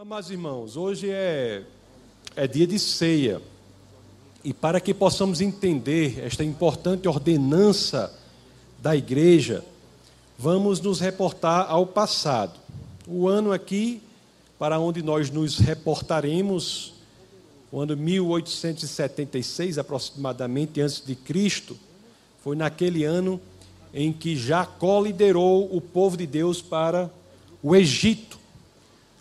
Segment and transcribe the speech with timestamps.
[0.00, 1.62] Amados irmãos, hoje é,
[2.34, 3.42] é dia de ceia.
[4.42, 8.10] E para que possamos entender esta importante ordenança
[8.80, 9.62] da igreja,
[10.38, 12.58] vamos nos reportar ao passado.
[13.06, 14.00] O ano aqui,
[14.58, 16.94] para onde nós nos reportaremos,
[17.70, 21.76] o ano 1876, aproximadamente antes de Cristo,
[22.42, 23.38] foi naquele ano
[23.92, 27.10] em que Jacó liderou o povo de Deus para
[27.62, 28.39] o Egito.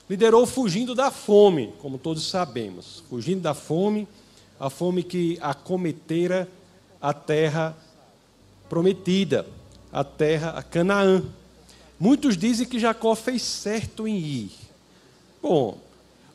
[0.09, 4.07] Liderou fugindo da fome, como todos sabemos, fugindo da fome,
[4.59, 6.49] a fome que acometera
[6.99, 7.77] a terra
[8.67, 9.45] prometida,
[9.93, 11.23] a terra, a Canaã.
[11.99, 14.51] Muitos dizem que Jacó fez certo em ir.
[15.41, 15.77] Bom,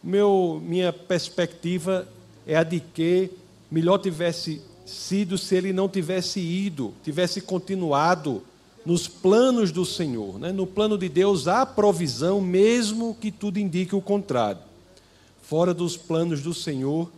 [0.02, 2.06] meu, minha perspectiva
[2.46, 3.30] é a de que
[3.70, 8.43] melhor tivesse sido se ele não tivesse ido, tivesse continuado
[8.84, 10.38] nos planos do Senhor.
[10.38, 10.52] Né?
[10.52, 14.60] No plano de Deus há provisão, mesmo que tudo indique o contrário.
[15.43, 17.10] Fora dos planos do Senhor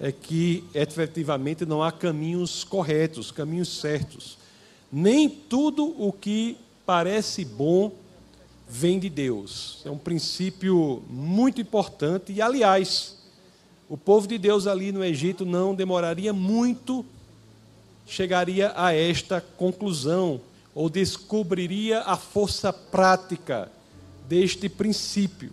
[0.00, 4.36] é que efetivamente não há caminhos corretos, caminhos certos.
[4.90, 7.92] Nem tudo o que parece bom
[8.68, 9.80] vem de Deus.
[9.84, 13.16] É um princípio muito importante e, aliás,
[13.88, 17.04] o povo de Deus ali no Egito não demoraria muito,
[18.06, 20.40] chegaria a esta conclusão,
[20.74, 23.70] ou descobriria a força prática
[24.28, 25.52] deste princípio.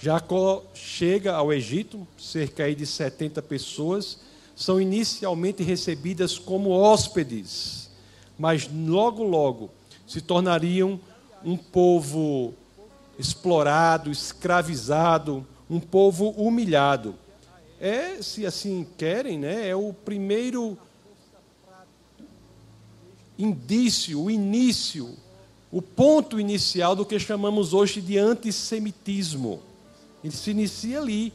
[0.00, 4.18] Jacó chega ao Egito, cerca de 70 pessoas,
[4.56, 7.90] são inicialmente recebidas como hóspedes,
[8.38, 9.70] mas logo, logo
[10.06, 10.98] se tornariam
[11.44, 12.54] um povo
[13.18, 17.14] explorado, escravizado, um povo humilhado
[17.80, 20.76] é, se assim querem, né, é o primeiro
[23.42, 25.16] indício, o início,
[25.70, 29.62] o ponto inicial do que chamamos hoje de antissemitismo.
[30.22, 31.32] Ele se inicia ali,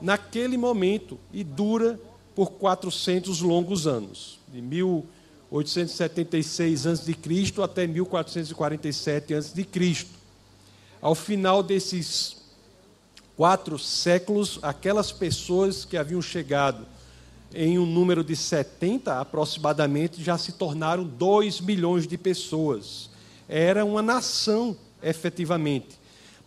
[0.00, 2.00] naquele momento, e dura
[2.34, 7.16] por 400 longos anos, de 1876 a.C.
[7.62, 9.66] até 1447 a.C.
[11.00, 12.38] Ao final desses
[13.36, 16.84] quatro séculos, aquelas pessoas que haviam chegado
[17.54, 23.10] em um número de 70 aproximadamente já se tornaram 2 milhões de pessoas.
[23.48, 25.98] Era uma nação, efetivamente,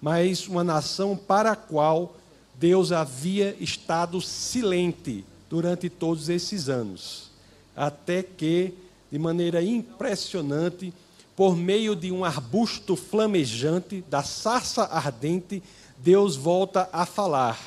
[0.02, 2.16] mas uma nação para a qual
[2.56, 7.32] Deus havia estado silente durante todos esses anos,
[7.76, 8.74] até que,
[9.12, 10.94] de maneira impressionante,
[11.36, 15.64] por meio de um arbusto flamejante, da sarça ardente,
[15.98, 17.58] Deus volta a falar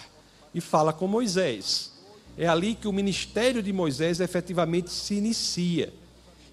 [0.55, 1.92] e fala com Moisés.
[2.37, 5.93] É ali que o ministério de Moisés efetivamente se inicia.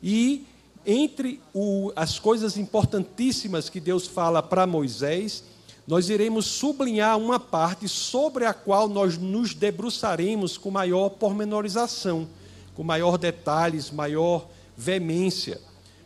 [0.01, 0.45] E
[0.85, 5.44] entre o, as coisas importantíssimas que Deus fala para Moisés,
[5.88, 12.28] nós iremos sublinhar uma parte sobre a qual nós nos debruçaremos com maior pormenorização,
[12.75, 14.47] com maior detalhes, maior
[14.78, 15.59] veemência.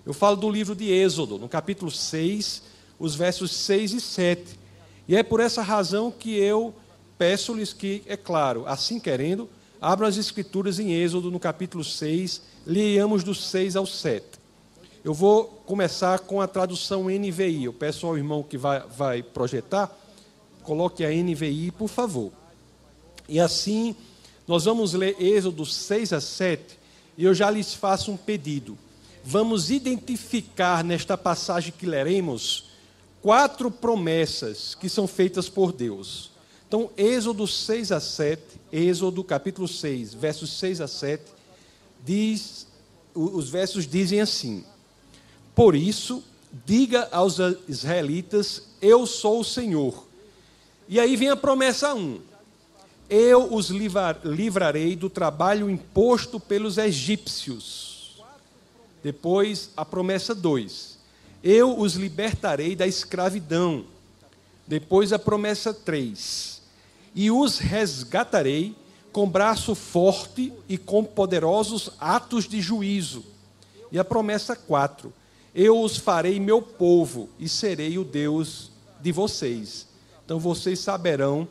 [0.05, 2.63] Eu falo do livro de Êxodo, no capítulo 6,
[2.99, 4.63] os versos 6 e 7
[5.07, 6.73] e é por essa razão que eu
[7.17, 9.49] peço-lhes que, é claro, assim querendo,
[9.83, 14.25] abram as Escrituras em Êxodo, no capítulo 6, leiamos do 6 ao 7.
[15.03, 17.65] Eu vou começar com a tradução NVI.
[17.65, 19.93] Eu peço ao irmão que vai, vai projetar,
[20.63, 22.31] coloque a NVI, por favor.
[23.27, 23.93] E assim,
[24.47, 26.79] nós vamos ler Êxodo 6 a 7,
[27.17, 28.77] e eu já lhes faço um pedido.
[29.21, 32.69] Vamos identificar nesta passagem que leremos
[33.21, 36.32] quatro promessas que são feitas por Deus.
[36.73, 38.41] Então, Êxodo 6 a 7,
[38.71, 41.23] Êxodo capítulo 6, versos 6 a 7,
[42.03, 42.65] diz,
[43.13, 44.65] os versos dizem assim:
[45.53, 46.23] Por isso,
[46.65, 47.37] diga aos
[47.69, 50.03] israelitas: Eu sou o Senhor.
[50.89, 52.19] E aí vem a promessa 1.
[53.07, 58.19] Eu os livrarei do trabalho imposto pelos egípcios.
[59.03, 60.97] Depois, a promessa 2
[61.43, 63.85] eu os libertarei da escravidão.
[64.65, 66.52] Depois a promessa 3:
[67.15, 68.75] E os resgatarei
[69.11, 73.23] com braço forte e com poderosos atos de juízo.
[73.91, 75.13] E a promessa 4:
[75.53, 79.87] Eu os farei meu povo e serei o Deus de vocês.
[80.25, 81.47] Então vocês saberão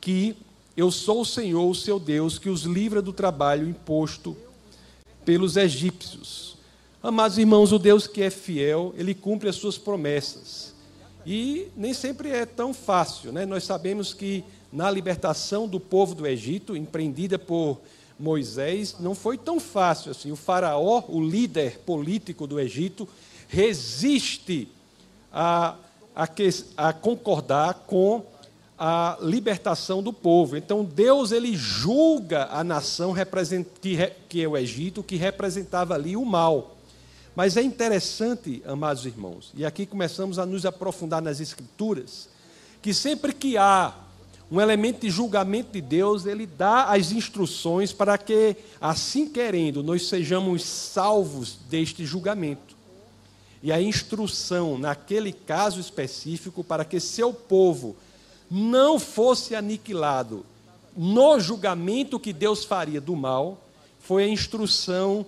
[0.00, 0.36] que
[0.76, 4.36] eu sou o Senhor, o seu Deus, que os livra do trabalho imposto
[5.24, 6.56] pelos egípcios.
[7.02, 10.74] Amados irmãos, o Deus que é fiel, ele cumpre as suas promessas.
[11.24, 13.46] E nem sempre é tão fácil, né?
[13.46, 14.44] Nós sabemos que
[14.76, 17.80] na libertação do povo do Egito, empreendida por
[18.20, 20.30] Moisés, não foi tão fácil assim.
[20.30, 23.08] O faraó, o líder político do Egito,
[23.48, 24.68] resiste
[25.32, 25.76] a,
[26.14, 26.28] a,
[26.76, 28.22] a concordar com
[28.78, 30.58] a libertação do povo.
[30.58, 33.14] Então Deus ele julga a nação
[34.28, 36.76] que é o Egito, que representava ali o mal.
[37.34, 42.28] Mas é interessante, amados irmãos, e aqui começamos a nos aprofundar nas Escrituras,
[42.82, 43.94] que sempre que há
[44.50, 50.08] um elemento de julgamento de Deus, ele dá as instruções para que, assim querendo, nós
[50.08, 52.76] sejamos salvos deste julgamento.
[53.62, 57.96] E a instrução, naquele caso específico, para que seu povo
[58.48, 60.46] não fosse aniquilado
[60.96, 63.60] no julgamento que Deus faria do mal,
[63.98, 65.26] foi a instrução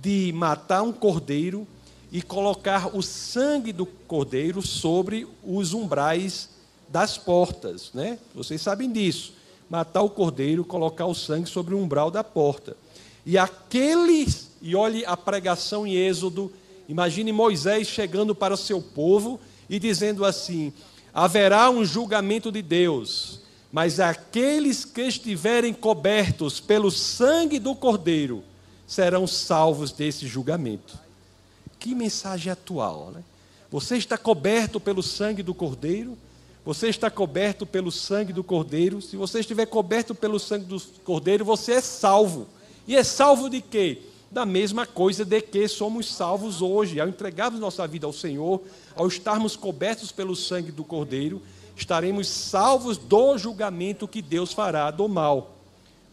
[0.00, 1.66] de matar um cordeiro
[2.12, 6.48] e colocar o sangue do cordeiro sobre os umbrais
[6.90, 8.18] das portas, né?
[8.34, 9.32] Vocês sabem disso.
[9.68, 12.76] Matar o cordeiro, colocar o sangue sobre o umbral da porta.
[13.24, 16.52] E aqueles, e olhe a pregação em Êxodo,
[16.88, 20.72] imagine Moisés chegando para seu povo e dizendo assim:
[21.14, 23.40] haverá um julgamento de Deus,
[23.70, 28.42] mas aqueles que estiverem cobertos pelo sangue do Cordeiro
[28.84, 30.98] serão salvos desse julgamento.
[31.78, 33.22] Que mensagem atual, né?
[33.70, 36.18] Você está coberto pelo sangue do Cordeiro?
[36.64, 39.00] Você está coberto pelo sangue do Cordeiro?
[39.00, 42.46] Se você estiver coberto pelo sangue do Cordeiro, você é salvo.
[42.86, 44.02] E é salvo de quê?
[44.30, 47.00] da mesma coisa de que somos salvos hoje.
[47.00, 48.62] Ao entregarmos nossa vida ao Senhor,
[48.94, 51.42] ao estarmos cobertos pelo sangue do Cordeiro,
[51.76, 55.56] estaremos salvos do julgamento que Deus fará do mal.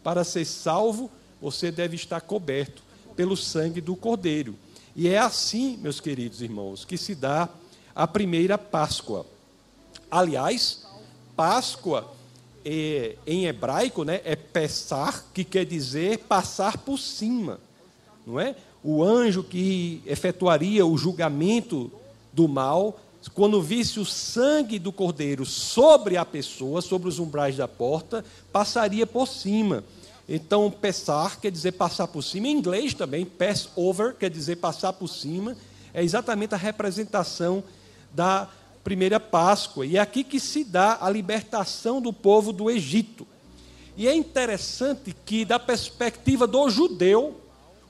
[0.04, 2.82] Para ser salvo, você deve estar coberto
[3.16, 4.56] pelo sangue do Cordeiro.
[4.96, 7.48] E é assim, meus queridos irmãos, que se dá
[7.94, 9.26] a primeira Páscoa.
[10.10, 10.86] Aliás,
[11.36, 12.12] Páscoa
[12.66, 17.60] é, em hebraico né, é pesar, que quer dizer passar por cima
[18.28, 18.56] não é?
[18.84, 21.90] O anjo que efetuaria o julgamento
[22.34, 23.00] do mal,
[23.34, 29.08] quando visse o sangue do cordeiro sobre a pessoa, sobre os umbrais da porta, passaria
[29.08, 29.84] por cima.
[30.28, 32.48] Então, passar quer dizer passar por cima.
[32.48, 35.56] Em inglês também, pass over quer dizer passar por cima.
[35.94, 37.64] É exatamente a representação
[38.14, 38.50] da
[38.88, 39.86] primeira Páscoa.
[39.86, 43.28] E é aqui que se dá a libertação do povo do Egito.
[43.98, 47.36] E é interessante que, da perspectiva do judeu,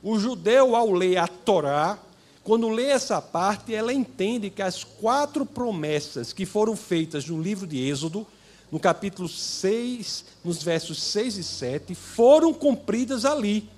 [0.01, 1.99] o judeu, ao ler a Torá,
[2.43, 7.67] quando lê essa parte, ela entende que as quatro promessas que foram feitas no livro
[7.67, 8.25] de Êxodo,
[8.71, 13.69] no capítulo 6, nos versos 6 e 7, foram cumpridas ali.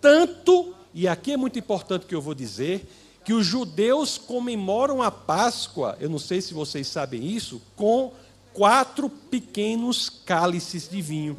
[0.00, 2.88] Tanto, e aqui é muito importante que eu vou dizer,
[3.30, 8.12] que os judeus comemoram a Páscoa, eu não sei se vocês sabem isso, com
[8.52, 11.38] quatro pequenos cálices de vinho.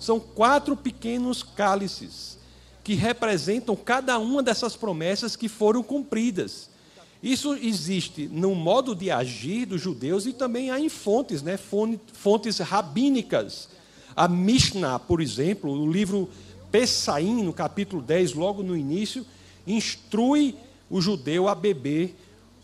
[0.00, 2.40] São quatro pequenos cálices
[2.82, 6.70] que representam cada uma dessas promessas que foram cumpridas.
[7.22, 11.56] Isso existe no modo de agir dos judeus e também há em fontes, né?
[11.56, 13.68] fontes rabínicas.
[14.16, 16.28] A Mishnah, por exemplo, o livro
[16.72, 19.24] Pessaim, no capítulo 10, logo no início,
[19.64, 20.56] instrui
[20.88, 22.14] o judeu a beber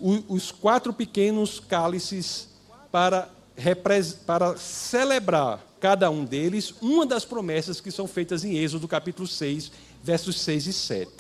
[0.01, 2.49] os quatro pequenos cálices
[2.91, 3.29] para,
[4.27, 9.71] para celebrar cada um deles uma das promessas que são feitas em Êxodo, capítulo 6
[10.03, 11.13] versos 6 e 7.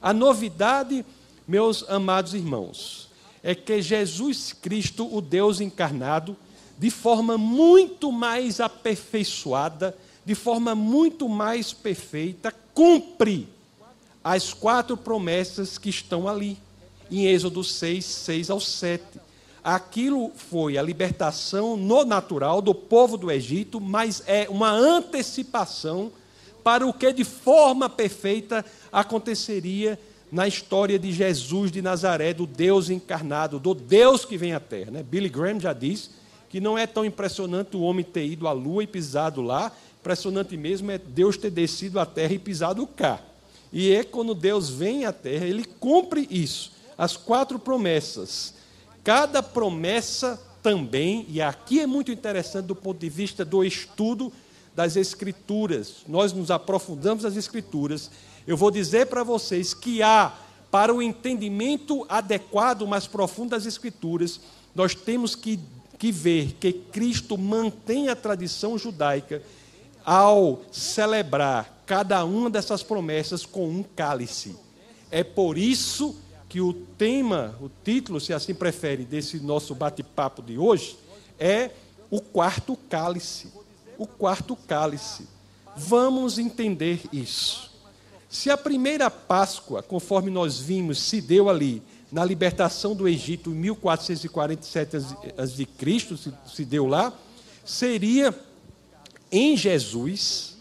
[0.00, 1.04] A novidade,
[1.46, 3.08] meus amados irmãos,
[3.42, 6.36] é que Jesus Cristo, o Deus encarnado,
[6.78, 13.48] de forma muito mais aperfeiçoada, de forma muito mais perfeita, cumpre
[14.24, 16.56] as quatro promessas que estão ali,
[17.10, 19.20] em Êxodo 6, 6 ao 7.
[19.62, 26.10] Aquilo foi a libertação no natural do povo do Egito, mas é uma antecipação
[26.62, 30.00] para o que de forma perfeita aconteceria
[30.32, 34.90] na história de Jesus de Nazaré, do Deus encarnado, do Deus que vem à terra.
[34.90, 35.02] Né?
[35.02, 36.10] Billy Graham já disse
[36.48, 40.56] que não é tão impressionante o homem ter ido à lua e pisado lá, impressionante
[40.56, 43.20] mesmo é Deus ter descido à terra e pisado cá.
[43.74, 48.54] E é quando Deus vem à terra, ele cumpre isso, as quatro promessas.
[49.02, 54.32] Cada promessa também, e aqui é muito interessante do ponto de vista do estudo
[54.76, 58.12] das Escrituras, nós nos aprofundamos nas Escrituras,
[58.46, 60.32] eu vou dizer para vocês que há,
[60.70, 64.40] para o entendimento adequado, mais profundo das Escrituras,
[64.72, 65.58] nós temos que,
[65.98, 69.42] que ver que Cristo mantém a tradição judaica
[70.04, 74.56] ao celebrar cada uma dessas promessas com um cálice.
[75.10, 76.16] É por isso
[76.48, 80.96] que o tema, o título, se assim prefere, desse nosso bate-papo de hoje
[81.38, 81.70] é
[82.10, 83.48] o quarto cálice
[83.98, 85.26] o quarto cálice.
[85.76, 87.70] Vamos entender isso.
[88.28, 93.54] Se a primeira Páscoa, conforme nós vimos, se deu ali na libertação do Egito em
[93.54, 97.12] 1447 a.C., se, deu lá,
[97.64, 98.34] seria
[99.30, 100.53] em Jesus,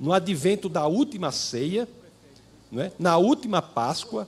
[0.00, 1.86] no advento da última ceia,
[2.74, 2.90] é?
[2.98, 4.26] na última Páscoa,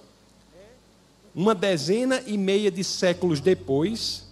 [1.34, 4.26] uma dezena e meia de séculos depois,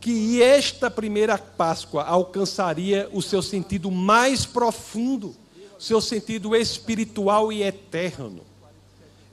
[0.00, 5.34] que esta primeira Páscoa alcançaria o seu sentido mais profundo,
[5.76, 8.42] seu sentido espiritual e eterno.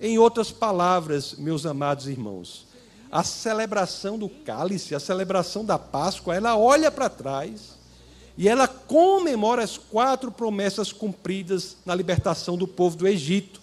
[0.01, 2.65] Em outras palavras, meus amados irmãos,
[3.11, 7.82] a celebração do cálice, a celebração da Páscoa, ela olha para trás
[8.37, 13.61] e ela comemora as quatro promessas cumpridas na libertação do povo do Egito.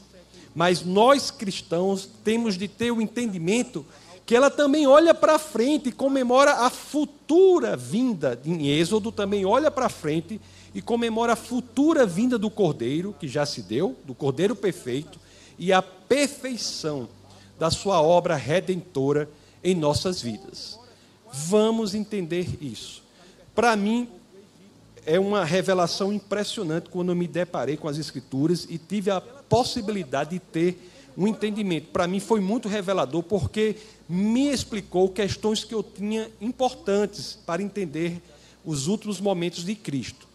[0.54, 3.84] Mas nós cristãos temos de ter o entendimento
[4.24, 9.72] que ela também olha para frente e comemora a futura vinda, em Êxodo também olha
[9.72, 10.40] para frente
[10.72, 15.18] e comemora a futura vinda do Cordeiro, que já se deu, do Cordeiro perfeito,
[15.58, 17.08] e a perfeição
[17.58, 19.28] da sua obra redentora
[19.64, 20.78] em nossas vidas.
[21.32, 23.02] Vamos entender isso.
[23.54, 24.08] Para mim,
[25.06, 30.30] é uma revelação impressionante quando eu me deparei com as Escrituras e tive a possibilidade
[30.30, 31.88] de ter um entendimento.
[31.88, 33.76] Para mim foi muito revelador, porque
[34.08, 38.20] me explicou questões que eu tinha importantes para entender
[38.64, 40.28] os últimos momentos de Cristo.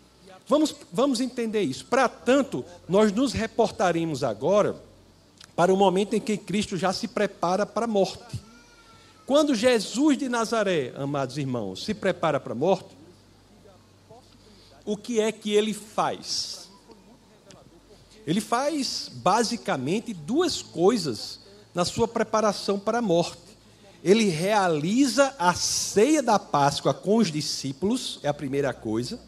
[0.47, 1.85] Vamos, vamos entender isso.
[1.85, 4.75] Para tanto, nós nos reportaremos agora
[5.55, 8.39] para o momento em que Cristo já se prepara para a morte.
[9.25, 12.89] Quando Jesus de Nazaré, amados irmãos, se prepara para a morte,
[14.85, 16.69] o que é que ele faz?
[18.25, 21.39] Ele faz basicamente duas coisas
[21.73, 23.41] na sua preparação para a morte.
[24.03, 29.19] Ele realiza a ceia da Páscoa com os discípulos, é a primeira coisa.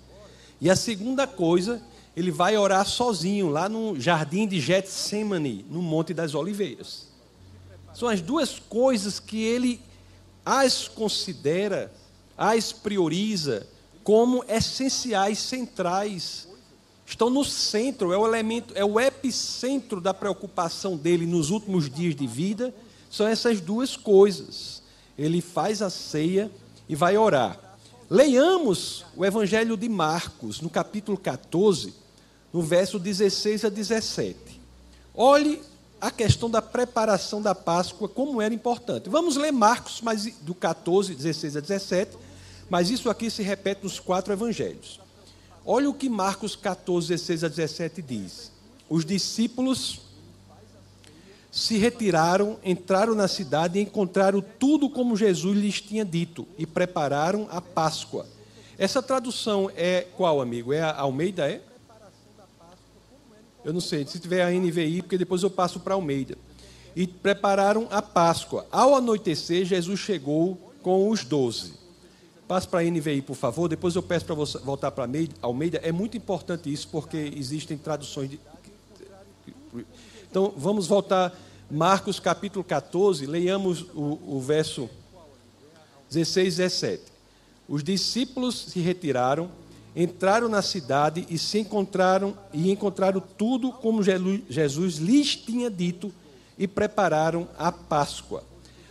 [0.61, 1.81] E a segunda coisa,
[2.15, 7.07] ele vai orar sozinho lá no jardim de Getsemane, no Monte das Oliveiras.
[7.93, 9.81] São as duas coisas que ele
[10.45, 11.91] as considera,
[12.37, 13.67] as prioriza
[14.07, 16.47] como essenciais, centrais.
[17.05, 22.15] Estão no centro, é o elemento, é o epicentro da preocupação dele nos últimos dias
[22.15, 22.73] de vida.
[23.11, 24.81] São essas duas coisas.
[25.17, 26.49] Ele faz a ceia
[26.87, 27.59] e vai orar.
[28.09, 31.93] Leiamos o Evangelho de Marcos, no capítulo 14,
[32.53, 34.37] no verso 16 a 17.
[35.13, 35.61] Olhe
[35.99, 39.09] a questão da preparação da Páscoa, como era importante.
[39.09, 42.17] Vamos ler Marcos, mas do 14, 16 a 17,
[42.69, 44.99] mas isso aqui se repete nos quatro evangelhos.
[45.65, 48.51] Olha o que Marcos 14, 16 a 17 diz.
[48.89, 49.99] Os discípulos
[51.51, 57.47] se retiraram, entraram na cidade e encontraram tudo como Jesus lhes tinha dito e prepararam
[57.51, 58.25] a Páscoa.
[58.77, 60.71] Essa tradução é qual, amigo?
[60.71, 61.61] É a Almeida, é?
[63.65, 66.37] Eu não sei, se tiver a NVI, porque depois eu passo para Almeida.
[66.95, 68.65] E prepararam a Páscoa.
[68.71, 71.73] Ao anoitecer, Jesus chegou com os doze.
[72.47, 73.67] Passe para a NVI, por favor.
[73.67, 75.09] Depois eu peço para você voltar para
[75.41, 75.79] Almeida.
[75.83, 78.29] É muito importante isso, porque existem traduções.
[78.29, 78.39] De...
[80.29, 81.37] Então, vamos voltar.
[81.69, 84.89] Marcos capítulo 14, leiamos o, o verso
[86.09, 87.03] 16 e 17.
[87.67, 89.51] Os discípulos se retiraram
[89.97, 96.13] entraram na cidade e se encontraram e encontraram tudo como Jesus lhes tinha dito
[96.55, 98.43] e prepararam a Páscoa.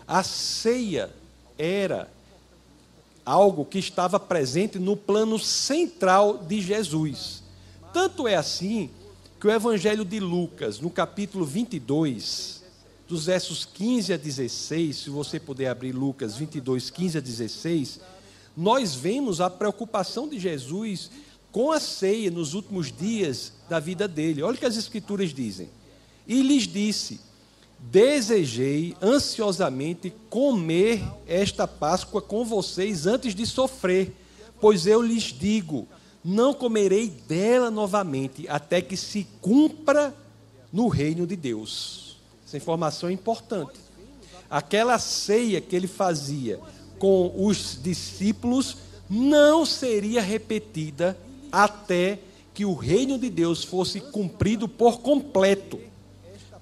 [0.07, 1.09] A ceia
[1.57, 2.11] era
[3.27, 7.43] algo que estava presente no plano central de Jesus.
[7.93, 8.89] Tanto é assim
[9.41, 12.63] que o Evangelho de Lucas, no capítulo 22,
[13.09, 18.01] dos versos 15 a 16, se você puder abrir Lucas 22, 15 a 16,
[18.57, 21.11] nós vemos a preocupação de Jesus
[21.51, 24.43] com a ceia nos últimos dias da vida dele.
[24.43, 25.69] Olha o que as Escrituras dizem.
[26.27, 27.21] E lhes disse:
[27.79, 34.15] Desejei ansiosamente comer esta Páscoa com vocês antes de sofrer,
[34.61, 35.87] pois eu lhes digo:
[36.25, 40.15] não comerei dela novamente até que se cumpra
[40.73, 42.17] no reino de Deus.
[42.47, 43.79] Essa informação é importante.
[44.49, 46.61] Aquela ceia que ele fazia
[46.99, 48.77] com os discípulos
[49.09, 51.17] não seria repetida
[51.51, 52.19] até
[52.53, 55.79] que o reino de Deus fosse cumprido por completo.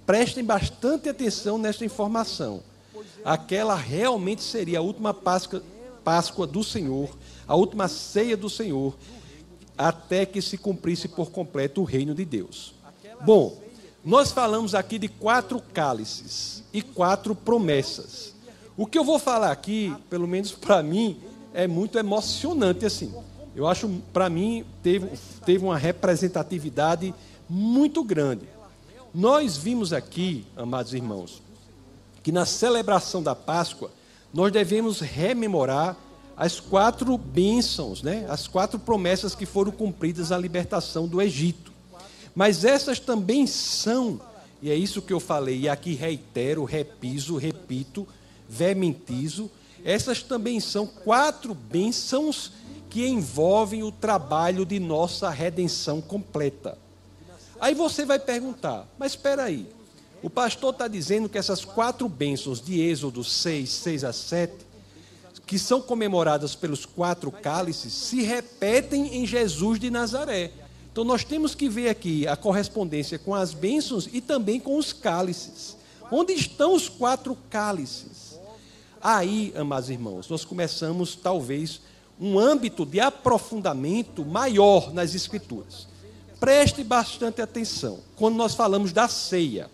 [0.06, 2.62] Prestem bastante atenção nesta informação.
[3.24, 5.62] Aquela realmente seria a última Páscoa,
[6.04, 7.10] Páscoa do Senhor,
[7.48, 8.94] a última ceia do Senhor,
[9.76, 12.74] até que se cumprisse por completo o reino de Deus.
[13.24, 13.58] Bom,
[14.04, 18.34] nós falamos aqui de quatro cálices e quatro promessas.
[18.76, 21.18] O que eu vou falar aqui, pelo menos para mim,
[21.54, 23.12] é muito emocionante assim.
[23.56, 25.08] Eu acho, para mim, teve,
[25.46, 27.14] teve uma representatividade
[27.48, 28.53] muito grande.
[29.14, 31.40] Nós vimos aqui, amados irmãos,
[32.20, 33.92] que na celebração da Páscoa,
[34.32, 35.96] nós devemos rememorar
[36.36, 38.26] as quatro bênçãos, né?
[38.28, 41.72] as quatro promessas que foram cumpridas à libertação do Egito.
[42.34, 44.20] Mas essas também são,
[44.60, 48.08] e é isso que eu falei, e aqui reitero, repiso, repito,
[48.48, 49.48] vermentizo,
[49.84, 52.50] essas também são quatro bênçãos
[52.90, 56.76] que envolvem o trabalho de nossa redenção completa.
[57.64, 59.66] Aí você vai perguntar, mas espera aí,
[60.22, 64.52] o pastor está dizendo que essas quatro bênçãos de Êxodo 6, 6 a 7,
[65.46, 70.52] que são comemoradas pelos quatro cálices, se repetem em Jesus de Nazaré.
[70.92, 74.92] Então nós temos que ver aqui a correspondência com as bênçãos e também com os
[74.92, 75.74] cálices.
[76.12, 78.38] Onde estão os quatro cálices?
[79.00, 81.80] Aí, amados irmãos, nós começamos talvez
[82.20, 85.93] um âmbito de aprofundamento maior nas Escrituras.
[86.44, 89.70] Preste bastante atenção quando nós falamos da ceia.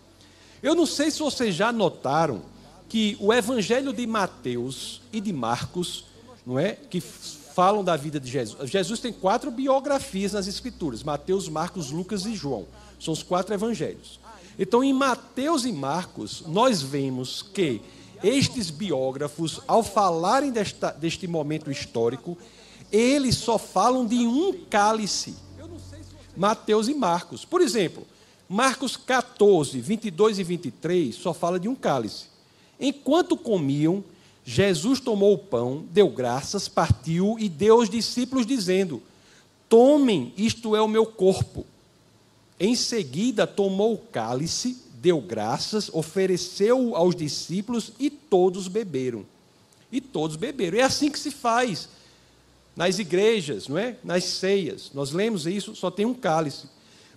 [0.63, 2.43] Eu não sei se vocês já notaram
[2.89, 6.05] que o Evangelho de Mateus e de Marcos,
[6.47, 8.71] não é, que falam da vida de Jesus.
[8.71, 12.69] Jesus tem quatro biografias nas Escrituras: Mateus, Marcos, Lucas e João.
[13.01, 14.21] São os quatro evangelhos.
[14.57, 17.83] Então, em Mateus e Marcos, nós vemos que
[18.23, 22.39] estes biógrafos, ao falarem desta, deste momento histórico,
[22.93, 25.35] eles só falam de um cálice.
[26.41, 27.45] Mateus e Marcos.
[27.45, 28.07] Por exemplo,
[28.49, 32.29] Marcos 14, 22 e 23 só fala de um cálice.
[32.81, 34.03] Enquanto comiam,
[34.43, 39.03] Jesus tomou o pão, deu graças, partiu e deu aos discípulos, dizendo:
[39.69, 41.67] Tomem, isto é o meu corpo.
[42.59, 49.27] Em seguida, tomou o cálice, deu graças, ofereceu aos discípulos e todos beberam.
[49.93, 50.79] E todos beberam.
[50.79, 51.87] É assim que se faz
[52.81, 53.97] nas igrejas, não é?
[54.03, 54.91] Nas ceias.
[54.95, 56.67] Nós lemos isso, só tem um cálice.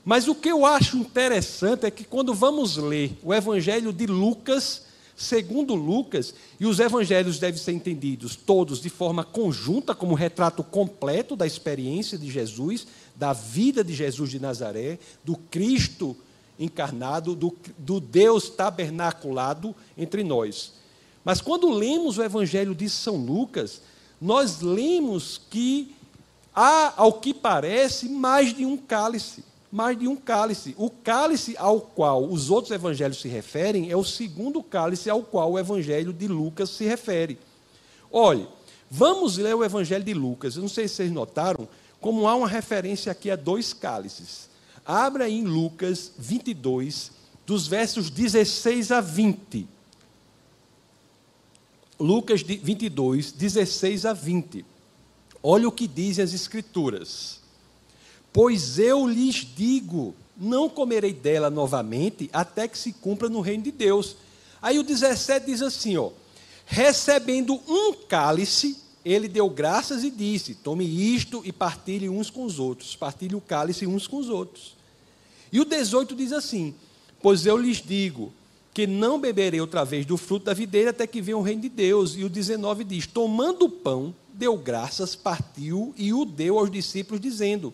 [0.03, 4.81] Mas o que eu acho interessante é que quando vamos ler o Evangelho de Lucas,
[5.15, 11.33] segundo Lucas, e os evangelhos devem ser entendidos todos de forma conjunta, como retrato completo
[11.33, 16.13] da experiência de Jesus, da vida de Jesus de Nazaré, do Cristo
[16.59, 20.73] encarnado, do, do Deus tabernaculado entre nós.
[21.23, 23.81] Mas quando lemos o evangelho de São Lucas,
[24.23, 25.93] nós lemos que
[26.55, 30.75] há, ao que parece, mais de um cálice mais de um cálice.
[30.77, 35.53] O cálice ao qual os outros evangelhos se referem é o segundo cálice ao qual
[35.53, 37.39] o evangelho de Lucas se refere.
[38.11, 38.47] Olhe,
[38.87, 40.55] vamos ler o evangelho de Lucas.
[40.55, 41.67] Eu não sei se vocês notaram
[41.99, 44.47] como há uma referência aqui a dois cálices.
[44.85, 47.11] Abra em Lucas 22,
[47.43, 49.67] dos versos 16 a 20.
[51.99, 54.65] Lucas 22, 16 a 20.
[55.41, 57.39] Olha o que dizem as Escrituras.
[58.31, 63.71] Pois eu lhes digo: não comerei dela novamente, até que se cumpra no reino de
[63.71, 64.15] Deus.
[64.61, 66.09] Aí o 17 diz assim: ó,
[66.65, 72.57] recebendo um cálice, ele deu graças e disse: Tome isto e partilhe uns com os
[72.59, 72.95] outros.
[72.95, 74.75] Partilhe o cálice uns com os outros.
[75.51, 76.73] E o 18 diz assim:
[77.21, 78.33] Pois eu lhes digo
[78.73, 81.69] que não beberei outra vez do fruto da videira até que venha o reino de
[81.69, 82.15] Deus.
[82.15, 87.21] E o 19 diz: Tomando o pão, deu graças, partiu e o deu aos discípulos,
[87.21, 87.73] dizendo: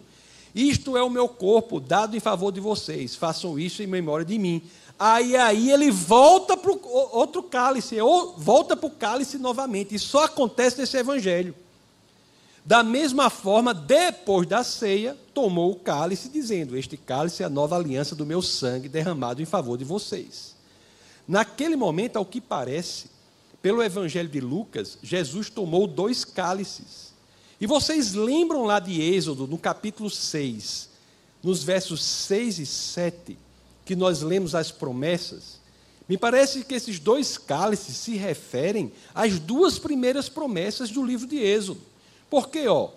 [0.54, 3.16] isto é o meu corpo dado em favor de vocês.
[3.16, 4.62] Façam isso em memória de mim.
[4.98, 6.82] Aí, aí ele volta para o
[7.14, 9.96] outro cálice, ou volta para o cálice novamente.
[9.96, 11.56] Isso só acontece nesse evangelho.
[12.66, 17.76] Da mesma forma, depois da ceia, tomou o cálice, dizendo: Este cálice é a nova
[17.76, 20.59] aliança do meu sangue derramado em favor de vocês.
[21.30, 23.06] Naquele momento, ao que parece,
[23.62, 27.14] pelo evangelho de Lucas, Jesus tomou dois cálices
[27.62, 30.90] e vocês lembram lá de Êxodo, no capítulo 6,
[31.44, 33.38] nos versos 6 e 7,
[33.86, 35.60] que nós lemos as promessas?
[36.08, 41.38] Me parece que esses dois cálices se referem às duas primeiras promessas do livro de
[41.38, 41.82] Êxodo.
[42.28, 42.90] Porque, ó,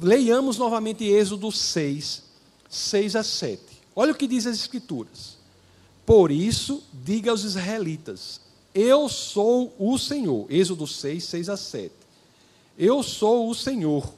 [0.00, 2.22] leiamos novamente Êxodo 6,
[2.70, 3.60] 6 a 7.
[3.94, 5.37] Olha o que diz as Escrituras.
[6.08, 8.40] Por isso, diga aos israelitas:
[8.74, 10.46] Eu sou o Senhor.
[10.48, 11.92] Êxodo 6, 6 a 7.
[12.78, 14.10] Eu sou o Senhor.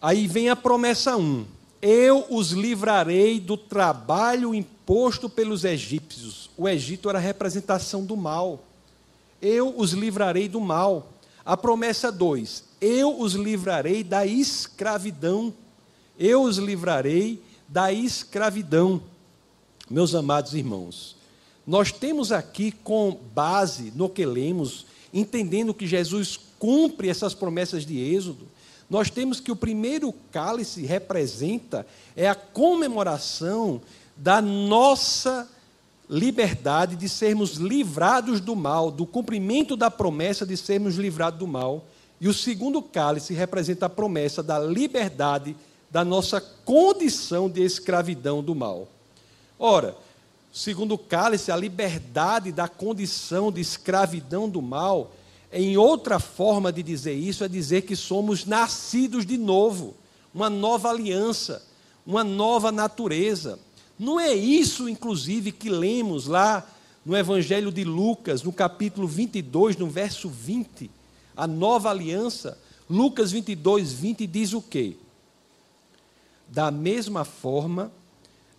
[0.00, 1.44] Aí vem a promessa 1.
[1.82, 6.48] Eu os livrarei do trabalho imposto pelos egípcios.
[6.56, 8.62] O Egito era a representação do mal.
[9.42, 11.08] Eu os livrarei do mal.
[11.44, 12.62] A promessa 2.
[12.80, 15.52] Eu os livrarei da escravidão.
[16.16, 19.02] Eu os livrarei da escravidão.
[19.88, 21.14] Meus amados irmãos,
[21.64, 27.98] nós temos aqui com base no que lemos, entendendo que Jesus cumpre essas promessas de
[27.98, 28.46] Êxodo,
[28.90, 33.80] nós temos que o primeiro cálice representa é a comemoração
[34.16, 35.48] da nossa
[36.08, 41.84] liberdade de sermos livrados do mal, do cumprimento da promessa de sermos livrados do mal,
[42.18, 45.54] E o segundo cálice representa a promessa da liberdade
[45.90, 48.88] da nossa condição de escravidão do mal.
[49.58, 49.96] Ora,
[50.52, 55.12] segundo o cálice, a liberdade da condição de escravidão do mal,
[55.52, 59.94] em outra forma de dizer isso, é dizer que somos nascidos de novo,
[60.34, 61.64] uma nova aliança,
[62.06, 63.58] uma nova natureza.
[63.98, 66.66] Não é isso, inclusive, que lemos lá
[67.04, 70.90] no Evangelho de Lucas, no capítulo 22, no verso 20,
[71.36, 72.58] a nova aliança.
[72.90, 74.96] Lucas 22, 20 diz o quê?
[76.48, 77.90] Da mesma forma,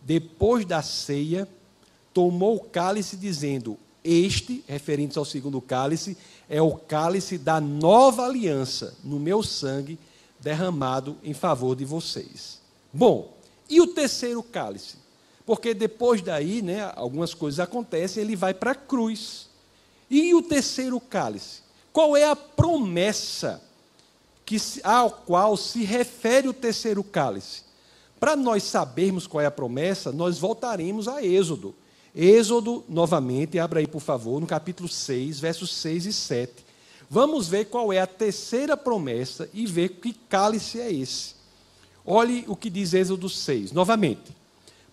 [0.07, 1.45] depois da ceia,
[2.13, 6.15] tomou o cálice, dizendo: Este, referente ao segundo cálice,
[6.49, 9.99] é o cálice da nova aliança no meu sangue,
[10.39, 12.61] derramado em favor de vocês.
[12.93, 13.33] Bom,
[13.69, 14.95] e o terceiro cálice?
[15.45, 19.49] Porque depois daí, né, algumas coisas acontecem, ele vai para a cruz.
[20.09, 21.59] E o terceiro cálice?
[21.91, 23.61] Qual é a promessa
[24.45, 27.66] que, ao qual se refere o terceiro cálice?
[28.19, 31.75] Para nós sabermos qual é a promessa, nós voltaremos a Êxodo.
[32.15, 36.65] Êxodo, novamente, abra aí por favor, no capítulo 6, versos 6 e 7.
[37.09, 41.35] Vamos ver qual é a terceira promessa e ver que cálice é esse.
[42.05, 44.35] Olhe o que diz Êxodo 6, novamente.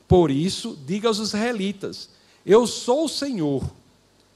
[0.07, 2.11] Por isso, diga aos israelitas:
[2.45, 3.65] Eu sou o Senhor.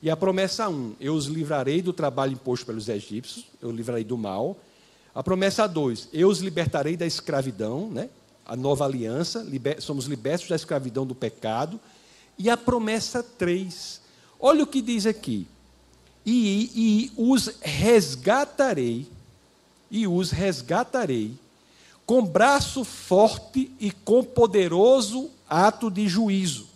[0.01, 4.05] E a promessa 1, eu os livrarei do trabalho imposto pelos egípcios, eu os livrarei
[4.05, 4.57] do mal.
[5.12, 8.09] A promessa 2, eu os libertarei da escravidão, né?
[8.49, 11.79] A nova aliança, liber, somos libertos da escravidão do pecado.
[12.39, 14.01] E a promessa 3,
[14.41, 15.47] olha o que diz aqui:
[16.25, 19.07] e, e os resgatarei,
[19.91, 21.33] e os resgatarei
[22.07, 26.67] com braço forte e com poderoso ato de juízo.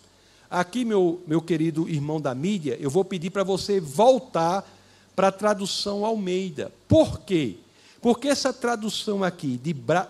[0.51, 4.71] Aqui, meu, meu querido irmão da mídia, eu vou pedir para você voltar
[5.17, 6.71] para a tradução Almeida.
[6.87, 7.57] Por quê?
[8.03, 10.07] Porque essa tradução aqui, de bra,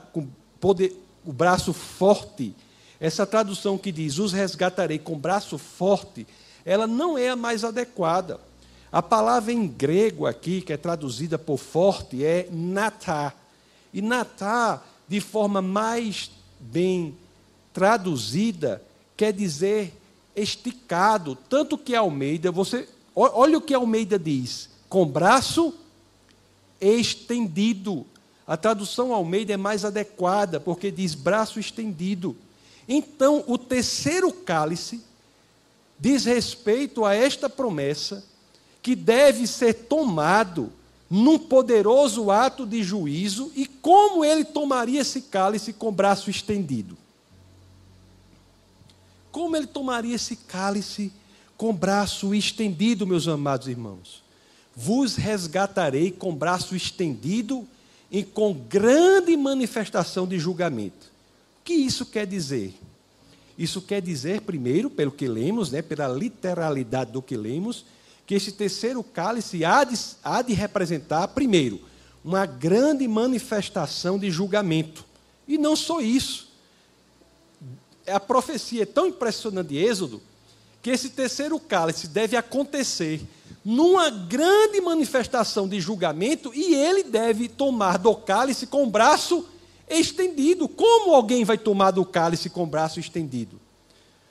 [0.60, 2.54] poder, o braço forte,
[3.00, 6.26] essa tradução que diz os resgatarei com braço forte,
[6.64, 8.40] ela não é a mais adequada.
[8.90, 13.32] A palavra em grego aqui, que é traduzida por forte, é natá.
[13.92, 16.30] E natá, de forma mais
[16.60, 17.16] bem
[17.72, 18.82] traduzida,
[19.16, 19.94] quer dizer
[20.36, 21.36] esticado.
[21.48, 22.88] Tanto que Almeida, você.
[23.14, 25.74] Olha o que Almeida diz: com braço
[26.80, 28.06] estendido.
[28.46, 32.36] A tradução Almeida é mais adequada, porque diz braço estendido.
[32.88, 35.00] Então, o terceiro cálice
[35.98, 38.24] diz respeito a esta promessa
[38.82, 40.72] que deve ser tomado
[41.08, 46.96] num poderoso ato de juízo e como ele tomaria esse cálice com braço estendido.
[49.30, 51.12] Como ele tomaria esse cálice
[51.56, 54.22] com braço estendido, meus amados irmãos?
[54.74, 57.66] Vos resgatarei com braço estendido
[58.12, 61.10] e com grande manifestação de julgamento.
[61.60, 62.74] O que isso quer dizer?
[63.56, 67.86] Isso quer dizer, primeiro, pelo que lemos, né, pela literalidade do que lemos,
[68.26, 71.80] que esse terceiro cálice há de, há de representar, primeiro,
[72.22, 75.06] uma grande manifestação de julgamento.
[75.48, 76.48] E não só isso.
[78.06, 80.20] A profecia é tão impressionante de Êxodo
[80.82, 83.22] que esse terceiro cálice deve acontecer
[83.64, 89.46] numa grande manifestação de julgamento e ele deve tomar do cálice com o braço
[89.88, 90.68] estendido.
[90.68, 93.60] Como alguém vai tomar do cálice com o braço estendido?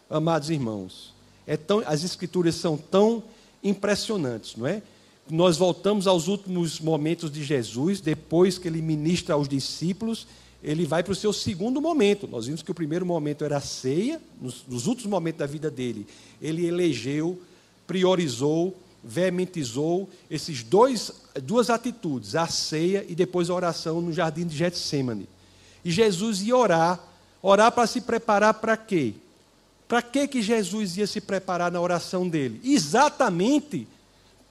[0.09, 1.13] Amados irmãos,
[1.47, 3.23] é tão, as escrituras são tão
[3.63, 4.81] impressionantes, não é?
[5.29, 10.27] Nós voltamos aos últimos momentos de Jesus, depois que ele ministra aos discípulos,
[10.61, 12.27] ele vai para o seu segundo momento.
[12.27, 15.71] Nós vimos que o primeiro momento era a ceia, nos, nos últimos momentos da vida
[15.71, 16.05] dele,
[16.41, 17.39] ele elegeu,
[17.87, 21.11] priorizou veementizou esses dois
[21.41, 25.27] duas atitudes, a ceia e depois a oração no jardim de Getsemane.
[25.83, 26.99] E Jesus ia orar,
[27.41, 29.13] orar para se preparar para quê?
[29.87, 32.61] Para que que Jesus ia se preparar na oração dele?
[32.63, 33.87] Exatamente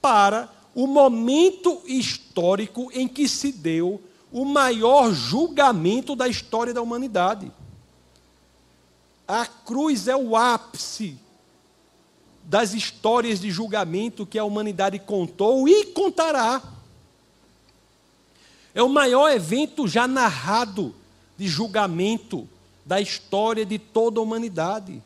[0.01, 7.51] para o momento histórico em que se deu o maior julgamento da história da humanidade.
[9.27, 11.17] A cruz é o ápice
[12.43, 16.61] das histórias de julgamento que a humanidade contou e contará.
[18.73, 20.93] É o maior evento já narrado
[21.37, 22.47] de julgamento
[22.85, 25.01] da história de toda a humanidade.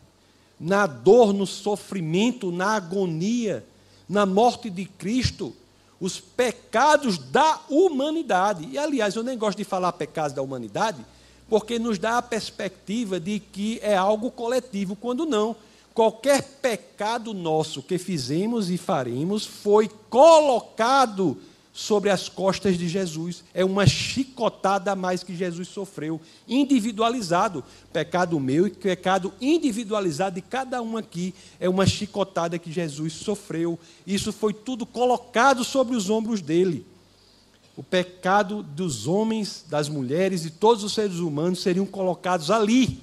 [0.59, 3.65] Na dor, no sofrimento, na agonia,
[4.07, 5.53] na morte de Cristo,
[5.99, 8.67] os pecados da humanidade.
[8.71, 11.05] E, aliás, eu nem gosto de falar pecados da humanidade,
[11.49, 15.55] porque nos dá a perspectiva de que é algo coletivo, quando não
[15.95, 21.37] qualquer pecado nosso que fizemos e faremos foi colocado
[21.73, 23.45] sobre as costas de Jesus.
[23.53, 27.63] É uma chicotada a mais que Jesus sofreu, individualizado.
[27.93, 33.79] Pecado meu e pecado individualizado de cada um aqui é uma chicotada que Jesus sofreu.
[34.05, 36.85] Isso foi tudo colocado sobre os ombros dele.
[37.77, 42.99] O pecado dos homens, das mulheres e todos os seres humanos seriam colocados ali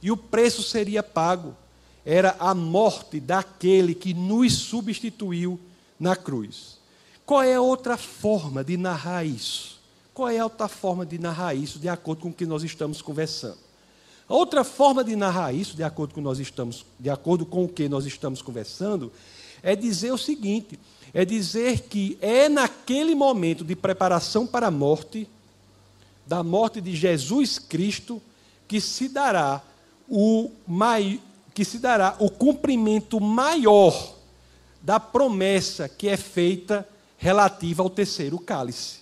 [0.00, 1.56] e o preço seria pago.
[2.06, 5.60] Era a morte daquele que nos substituiu
[6.00, 6.78] na cruz.
[7.26, 9.80] Qual é a outra forma de narrar isso?
[10.14, 13.02] Qual é a outra forma de narrar isso de acordo com o que nós estamos
[13.02, 13.58] conversando?
[14.28, 17.68] A outra forma de narrar isso, de acordo com, nós estamos, de acordo com o
[17.68, 19.12] que nós estamos conversando,
[19.62, 20.78] é dizer o seguinte:
[21.12, 25.28] é dizer que é naquele momento de preparação para a morte,
[26.26, 28.20] da morte de Jesus Cristo,
[28.66, 29.62] que se dará
[30.08, 31.20] o, mai,
[31.56, 34.14] que se dará o cumprimento maior
[34.82, 38.98] da promessa que é feita relativa ao terceiro cálice.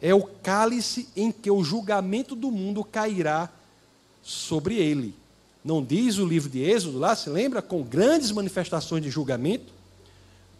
[0.00, 3.50] É o cálice em que o julgamento do mundo cairá
[4.22, 5.12] sobre ele.
[5.64, 7.60] Não diz o livro de Êxodo lá, se lembra?
[7.60, 9.72] Com grandes manifestações de julgamento.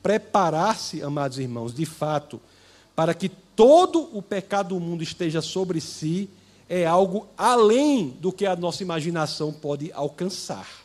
[0.02, 2.40] Preparar-se, amados irmãos, de fato,
[2.96, 6.28] para que todo o pecado do mundo esteja sobre si,
[6.68, 10.79] é algo além do que a nossa imaginação pode alcançar.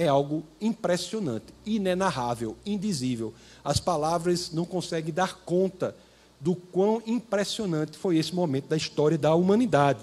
[0.00, 3.34] É algo impressionante, inenarrável, indizível
[3.64, 5.94] as palavras não conseguem dar conta
[6.40, 10.00] do quão impressionante foi esse momento da história da humanidade.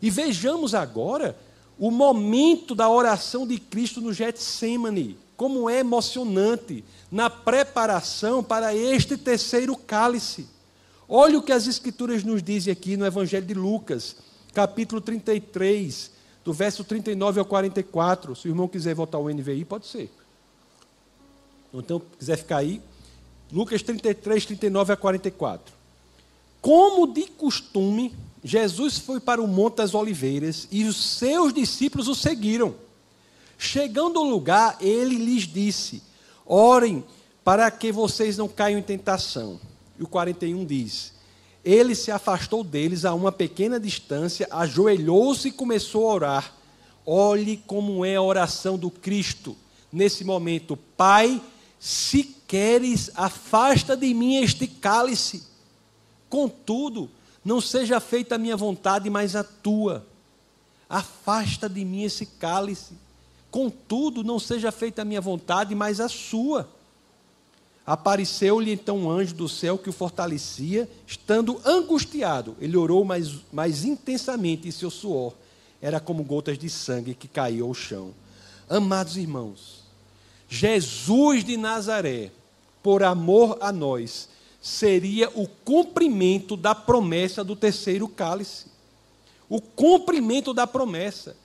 [0.00, 1.38] E vejamos agora
[1.78, 9.16] o momento da oração de Cristo no Getsemane, como é emocionante na preparação para este
[9.16, 10.48] terceiro cálice.
[11.08, 14.16] Olha o que as Escrituras nos dizem aqui no Evangelho de Lucas,
[14.52, 16.10] capítulo 33,
[16.44, 18.34] do verso 39 ao 44.
[18.34, 20.10] Se o irmão quiser voltar ao NVI, pode ser.
[21.72, 22.80] Então, quiser ficar aí,
[23.52, 25.74] Lucas 33, 39 a 44.
[26.60, 32.14] Como de costume, Jesus foi para o Monte das Oliveiras e os seus discípulos o
[32.14, 32.74] seguiram.
[33.58, 36.02] Chegando ao lugar, ele lhes disse:
[36.46, 37.04] Orem
[37.44, 39.60] para que vocês não caiam em tentação.
[39.98, 41.12] E o 41 diz:
[41.64, 46.54] Ele se afastou deles a uma pequena distância, ajoelhou-se e começou a orar.
[47.04, 49.56] Olhe como é a oração do Cristo.
[49.92, 51.40] Nesse momento, Pai,
[51.78, 55.42] se queres, afasta de mim este cálice.
[56.28, 57.10] Contudo,
[57.44, 60.06] não seja feita a minha vontade, mas a tua.
[60.88, 62.94] Afasta de mim esse cálice.
[63.50, 66.68] Contudo, não seja feita a minha vontade, mas a sua.
[67.90, 72.56] Apareceu-lhe então um anjo do céu que o fortalecia, estando angustiado.
[72.60, 75.34] Ele orou mais, mais intensamente e seu suor
[75.82, 78.14] era como gotas de sangue que caíam ao chão.
[78.68, 79.82] Amados irmãos,
[80.48, 82.30] Jesus de Nazaré,
[82.80, 84.28] por amor a nós,
[84.62, 88.66] seria o cumprimento da promessa do terceiro cálice.
[89.48, 91.36] O cumprimento da promessa.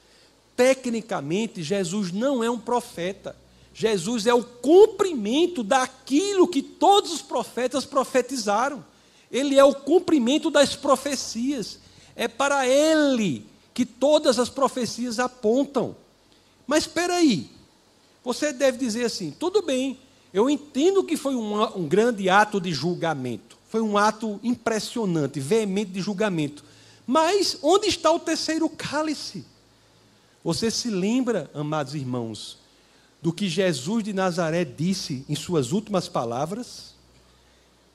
[0.55, 3.35] Tecnicamente, Jesus não é um profeta.
[3.77, 8.83] Jesus é o cumprimento daquilo que todos os profetas profetizaram.
[9.29, 11.79] Ele é o cumprimento das profecias.
[12.15, 15.93] É para ele que todas as profecias apontam.
[16.65, 17.49] Mas espera aí,
[18.23, 19.99] você deve dizer assim: tudo bem,
[20.33, 25.91] eu entendo que foi um, um grande ato de julgamento, foi um ato impressionante, veemente
[25.91, 26.63] de julgamento.
[27.05, 29.45] Mas onde está o terceiro cálice?
[30.45, 32.57] Você se lembra, amados irmãos,
[33.25, 36.93] do que Jesus de Nazaré disse em suas últimas palavras?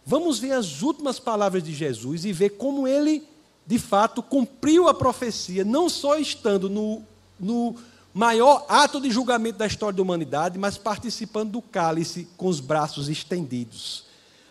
[0.05, 3.23] Vamos ver as últimas palavras de Jesus e ver como ele,
[3.64, 7.05] de fato, cumpriu a profecia, não só estando no,
[7.38, 7.77] no
[8.12, 13.09] maior ato de julgamento da história da humanidade, mas participando do cálice com os braços
[13.09, 14.07] estendidos.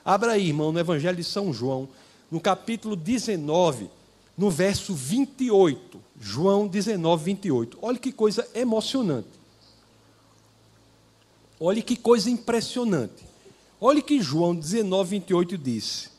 [0.06, 1.90] Abra aí, irmão, no Evangelho de São João,
[2.32, 3.90] no capítulo 19,
[4.38, 6.00] no verso 28.
[6.18, 7.78] João 19, 28.
[7.82, 9.39] Olha que coisa emocionante.
[11.60, 13.24] Olha que coisa impressionante.
[13.82, 16.10] Olha que João 19, 28 diz.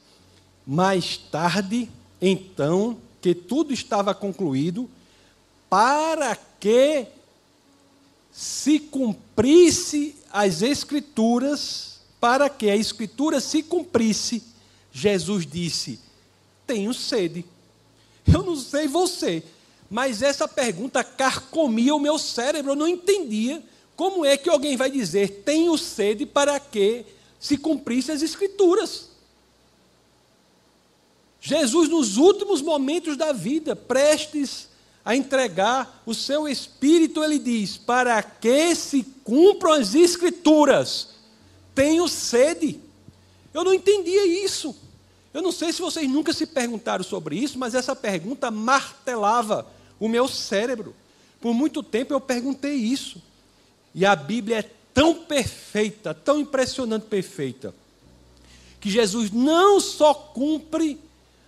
[0.66, 1.88] Mais tarde,
[2.20, 4.88] então, que tudo estava concluído,
[5.68, 7.07] para que
[8.31, 14.42] se cumprisse as Escrituras, para que a Escritura se cumprisse,
[14.92, 16.00] Jesus disse:
[16.66, 17.44] Tenho sede.
[18.26, 19.42] Eu não sei você,
[19.90, 22.72] mas essa pergunta carcomia o meu cérebro.
[22.72, 23.62] Eu não entendia
[24.00, 27.04] como é que alguém vai dizer: Tenho sede para que
[27.38, 29.10] se cumprisse as Escrituras.
[31.38, 34.70] Jesus, nos últimos momentos da vida, prestes
[35.04, 41.08] a entregar o seu espírito, ele diz: para que se cumpram as escrituras,
[41.74, 42.80] tenho sede.
[43.52, 44.74] Eu não entendia isso.
[45.34, 49.66] Eu não sei se vocês nunca se perguntaram sobre isso, mas essa pergunta martelava
[49.98, 50.96] o meu cérebro.
[51.38, 53.28] Por muito tempo eu perguntei isso.
[53.94, 57.74] E a Bíblia é tão perfeita, tão impressionante perfeita,
[58.81, 60.98] que Jesus não só cumpre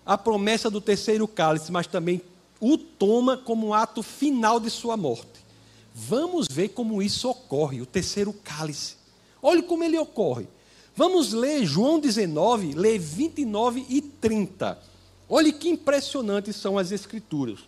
[0.05, 2.21] a promessa do terceiro cálice, mas também
[2.61, 5.43] o toma como um ato final de sua morte.
[5.95, 8.97] Vamos ver como isso ocorre, o terceiro cálice.
[9.41, 10.47] Olhe como ele ocorre.
[10.95, 14.79] Vamos ler João 19, ler 29 e 30.
[15.29, 17.61] Olhe que impressionantes são as Escrituras.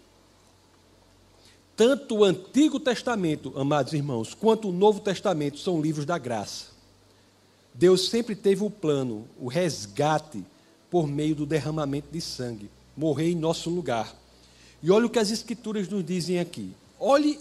[1.77, 6.67] Tanto o Antigo Testamento, amados irmãos, quanto o Novo Testamento são livros da graça.
[7.75, 10.45] Deus sempre teve o plano, o resgate,
[10.89, 14.15] por meio do derramamento de sangue, morrer em nosso lugar.
[14.81, 16.71] E olha o que as Escrituras nos dizem aqui.
[17.01, 17.41] Olhe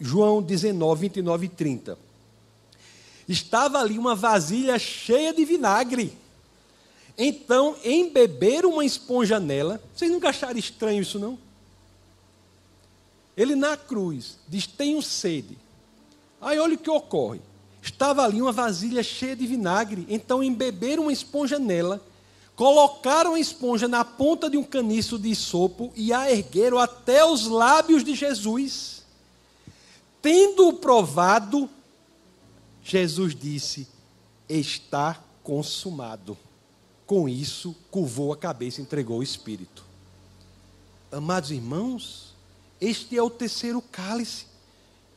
[0.00, 1.98] João 19, 29 e 30.
[3.28, 6.16] Estava ali uma vasilha cheia de vinagre.
[7.18, 9.80] Então, embeberam uma esponja nela.
[9.94, 11.38] Vocês nunca acharam estranho isso, não?
[13.36, 15.58] Ele na cruz diz: Tenho sede.
[16.40, 17.40] Aí olha o que ocorre.
[17.82, 20.06] Estava ali uma vasilha cheia de vinagre.
[20.08, 22.00] Então, embeberam uma esponja nela.
[22.56, 27.46] Colocaram a esponja na ponta de um caniço de sopo e a ergueram até os
[27.46, 29.02] lábios de Jesus.
[30.22, 31.68] Tendo-o provado,
[32.82, 33.88] Jesus disse:
[34.48, 36.38] Está consumado.
[37.06, 39.84] Com isso, curvou a cabeça e entregou o espírito.
[41.12, 42.33] Amados irmãos,
[42.84, 44.46] este é o terceiro cálice,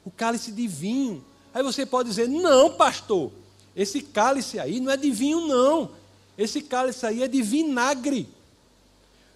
[0.05, 1.23] o cálice de vinho.
[1.53, 3.31] Aí você pode dizer: Não, pastor,
[3.75, 5.91] esse cálice aí não é de vinho, não.
[6.37, 8.29] Esse cálice aí é de vinagre.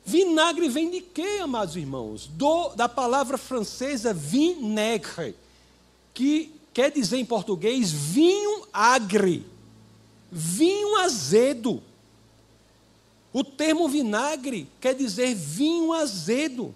[0.06, 2.28] Vinagre vem de quê, amados irmãos?
[2.28, 5.36] Do, da palavra francesa vinaigre,
[6.14, 9.46] que quer dizer em português vinho agre,
[10.32, 11.84] vinho azedo.
[13.34, 16.74] O termo vinagre quer dizer vinho azedo.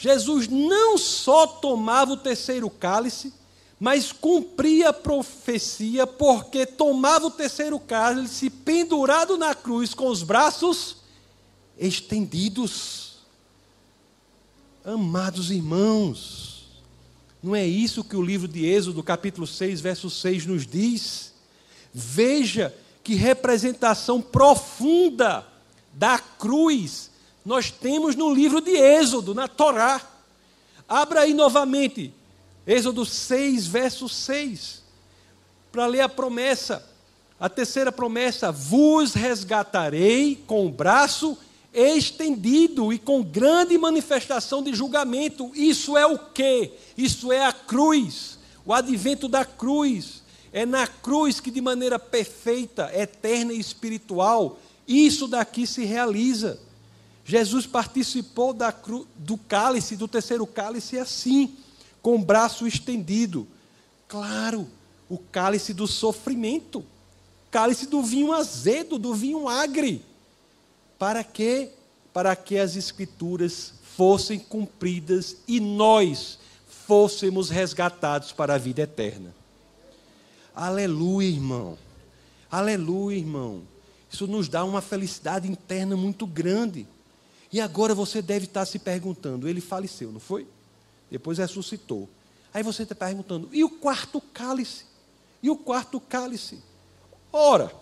[0.00, 3.34] Jesus não só tomava o terceiro cálice,
[3.80, 10.98] mas cumpria a profecia, porque tomava o terceiro cálice pendurado na cruz com os braços
[11.76, 13.16] estendidos.
[14.84, 16.66] Amados irmãos,
[17.42, 21.32] não é isso que o livro de Êxodo, capítulo 6, verso 6, nos diz?
[21.92, 25.44] Veja que representação profunda
[25.92, 27.07] da cruz
[27.48, 30.02] nós temos no livro de Êxodo, na Torá.
[30.86, 32.12] Abra aí novamente,
[32.66, 34.82] Êxodo 6, verso 6,
[35.72, 36.86] para ler a promessa.
[37.40, 41.38] A terceira promessa: Vos resgatarei com o braço
[41.72, 45.50] estendido e com grande manifestação de julgamento.
[45.54, 46.72] Isso é o que?
[46.98, 50.22] Isso é a cruz, o advento da cruz.
[50.52, 56.67] É na cruz que, de maneira perfeita, eterna e espiritual, isso daqui se realiza.
[57.28, 61.54] Jesus participou da cru, do cálice, do terceiro cálice, assim,
[62.00, 63.46] com o braço estendido.
[64.08, 64.66] Claro,
[65.10, 66.82] o cálice do sofrimento,
[67.50, 70.02] cálice do vinho azedo, do vinho agre
[70.98, 71.68] para que
[72.14, 76.38] para que as escrituras fossem cumpridas e nós
[76.86, 79.34] fôssemos resgatados para a vida eterna.
[80.56, 81.78] Aleluia, irmão.
[82.50, 83.60] Aleluia, irmão.
[84.10, 86.88] Isso nos dá uma felicidade interna muito grande.
[87.52, 90.46] E agora você deve estar se perguntando: ele faleceu, não foi?
[91.10, 92.08] Depois ressuscitou.
[92.52, 94.84] Aí você está perguntando: e o quarto cálice?
[95.42, 96.62] E o quarto cálice?
[97.32, 97.72] Ora,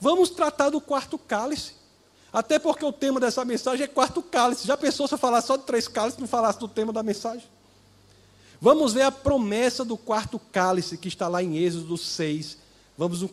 [0.00, 1.74] vamos tratar do quarto cálice.
[2.32, 4.66] Até porque o tema dessa mensagem é quarto cálice.
[4.66, 7.02] Já pensou se eu falasse só de três cálices e não falasse do tema da
[7.02, 7.46] mensagem?
[8.60, 12.58] Vamos ver a promessa do quarto cálice que está lá em Êxodo 6.
[12.96, 13.30] Vamos no,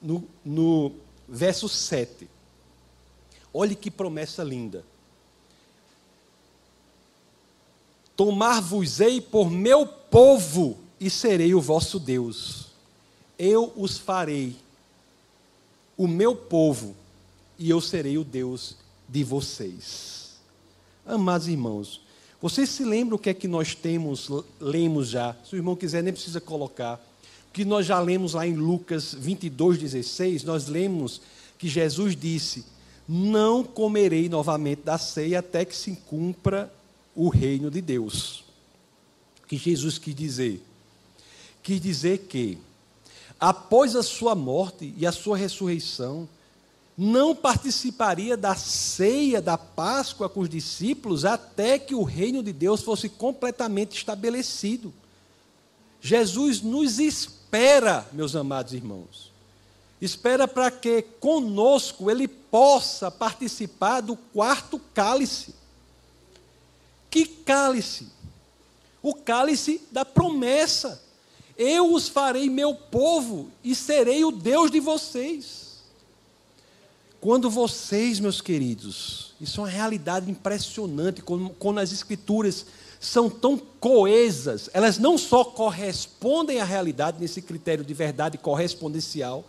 [0.00, 0.92] no, no
[1.28, 2.28] verso 7.
[3.52, 4.84] Olhe que promessa linda.
[8.16, 12.66] Tomar-vos-ei por meu povo e serei o vosso Deus.
[13.38, 14.56] Eu os farei
[15.96, 16.96] o meu povo
[17.58, 18.76] e eu serei o Deus
[19.08, 20.32] de vocês.
[21.04, 22.00] Amados irmãos,
[22.40, 24.30] vocês se lembram o que é que nós temos,
[24.60, 25.36] lemos já?
[25.44, 27.00] Se o irmão quiser, nem precisa colocar.
[27.48, 31.20] O que nós já lemos lá em Lucas 22, 16, nós lemos
[31.58, 32.64] que Jesus disse:
[33.08, 36.72] Não comerei novamente da ceia até que se cumpra
[37.16, 38.44] o reino de Deus.
[39.42, 40.62] O que Jesus quis dizer?
[41.62, 42.58] Quis dizer que,
[43.40, 46.28] após a sua morte e a sua ressurreição,
[46.96, 52.82] não participaria da ceia da Páscoa com os discípulos até que o reino de Deus
[52.82, 54.92] fosse completamente estabelecido.
[56.00, 59.32] Jesus nos espera, meus amados irmãos.
[60.00, 65.54] Espera para que conosco ele possa participar do quarto cálice.
[67.16, 68.08] Que cálice?
[69.02, 71.02] O cálice da promessa.
[71.56, 75.78] Eu os farei meu povo e serei o Deus de vocês.
[77.18, 82.66] Quando vocês, meus queridos, isso é uma realidade impressionante, quando, quando as Escrituras
[83.00, 89.42] são tão coesas, elas não só correspondem à realidade nesse critério de verdade correspondencial,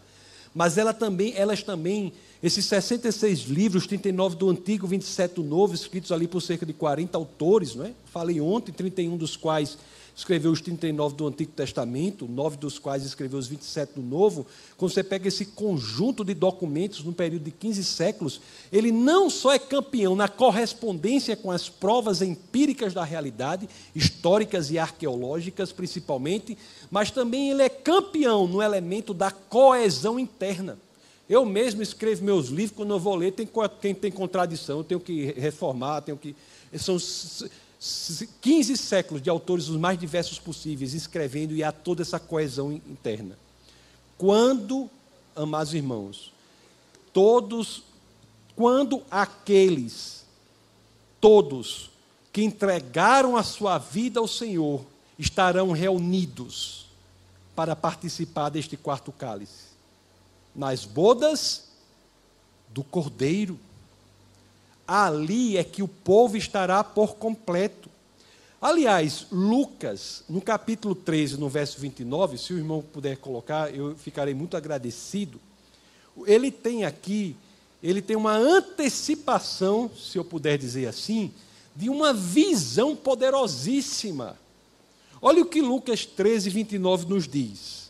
[0.55, 6.11] mas ela também, elas também, esses 66 livros, 39 do Antigo, 27 do Novo, escritos
[6.11, 7.93] ali por cerca de 40 autores, não é?
[8.05, 9.77] Falei ontem, 31 dos quais
[10.17, 14.91] escreveu os 39 do Antigo Testamento, nove dos quais escreveu os 27 do Novo, quando
[14.91, 19.59] você pega esse conjunto de documentos num período de 15 séculos, ele não só é
[19.59, 26.57] campeão na correspondência com as provas empíricas da realidade, históricas e arqueológicas principalmente,
[26.89, 30.79] mas também ele é campeão no elemento da coesão interna.
[31.29, 33.49] Eu mesmo escrevo meus livros, quando eu vou ler, tem,
[33.81, 36.35] quem tem contradição, eu tenho que reformar, tenho que.
[36.77, 36.97] São
[38.41, 43.37] 15 séculos de autores os mais diversos possíveis escrevendo e há toda essa coesão interna.
[44.17, 44.89] Quando,
[45.35, 46.33] amados irmãos,
[47.13, 47.83] todos,
[48.55, 50.25] quando aqueles,
[51.21, 51.91] todos
[52.33, 54.83] que entregaram a sua vida ao Senhor
[55.19, 56.87] estarão reunidos
[57.55, 59.66] para participar deste quarto cálice?
[60.57, 61.65] Nas bodas
[62.69, 63.59] do Cordeiro
[64.87, 67.89] ali é que o povo estará por completo.
[68.59, 74.33] Aliás, Lucas, no capítulo 13, no verso 29, se o irmão puder colocar, eu ficarei
[74.33, 75.39] muito agradecido.
[76.25, 77.35] Ele tem aqui,
[77.83, 81.31] ele tem uma antecipação, se eu puder dizer assim,
[81.75, 84.35] de uma visão poderosíssima.
[85.21, 87.86] Olha o que Lucas 13, 29 nos diz: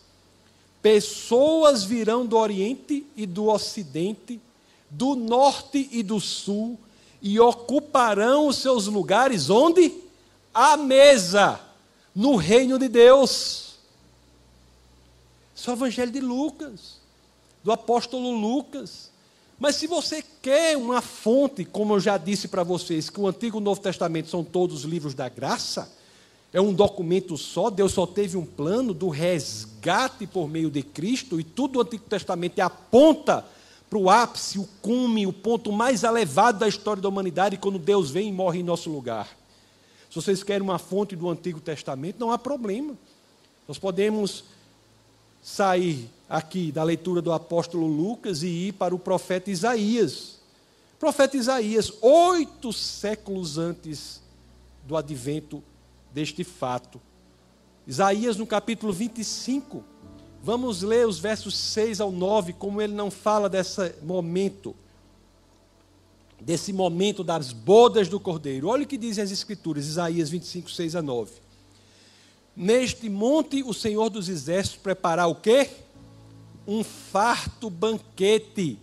[0.88, 4.40] Pessoas virão do Oriente e do Ocidente,
[4.90, 6.80] do Norte e do Sul,
[7.22, 9.94] e ocuparão os seus lugares onde?
[10.54, 11.60] À mesa,
[12.16, 13.74] no reino de Deus.
[15.54, 17.02] Isso é o Evangelho de Lucas,
[17.62, 19.12] do apóstolo Lucas.
[19.60, 23.58] Mas se você quer uma fonte, como eu já disse para vocês, que o Antigo
[23.58, 25.92] e o Novo Testamento são todos livros da graça,
[26.54, 31.40] é um documento só, Deus só teve um plano do resgate por meio de Cristo,
[31.40, 33.46] e tudo o Antigo Testamento aponta
[33.90, 38.10] para o ápice, o cume, o ponto mais elevado da história da humanidade, quando Deus
[38.10, 39.28] vem e morre em nosso lugar.
[40.10, 42.96] Se vocês querem uma fonte do Antigo Testamento, não há problema.
[43.68, 44.46] Nós podemos
[45.44, 50.40] sair aqui da leitura do apóstolo Lucas e ir para o profeta Isaías.
[50.96, 54.22] O profeta Isaías, oito séculos antes
[54.86, 55.62] do advento
[56.18, 57.00] deste fato.
[57.86, 59.84] Isaías, no capítulo 25,
[60.42, 64.76] Vamos ler os versos 6 ao 9, como ele não fala desse momento,
[66.40, 68.70] desse momento das bodas do cordeiro.
[68.70, 71.34] Olha o que dizem as Escrituras, Isaías 25, 6 a 9.
[72.56, 75.70] Neste monte o Senhor dos Exércitos preparar o quê?
[76.66, 78.80] Um farto banquete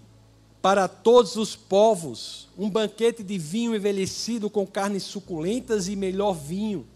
[0.61, 6.87] para todos os povos, um banquete de vinho envelhecido com carnes suculentas e melhor vinho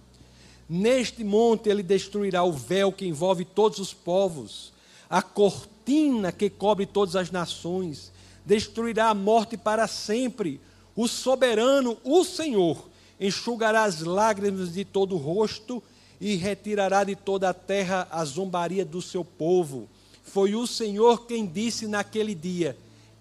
[0.69, 4.73] Neste monte ele destruirá o véu que envolve todos os povos,
[5.09, 8.13] a cortina que cobre todas as nações,
[8.45, 10.61] destruirá a morte para sempre.
[10.95, 12.87] O soberano, o Senhor,
[13.19, 15.83] enxugará as lágrimas de todo o rosto
[16.21, 19.89] e retirará de toda a terra a zombaria do seu povo.
[20.23, 22.77] Foi o Senhor quem disse naquele dia: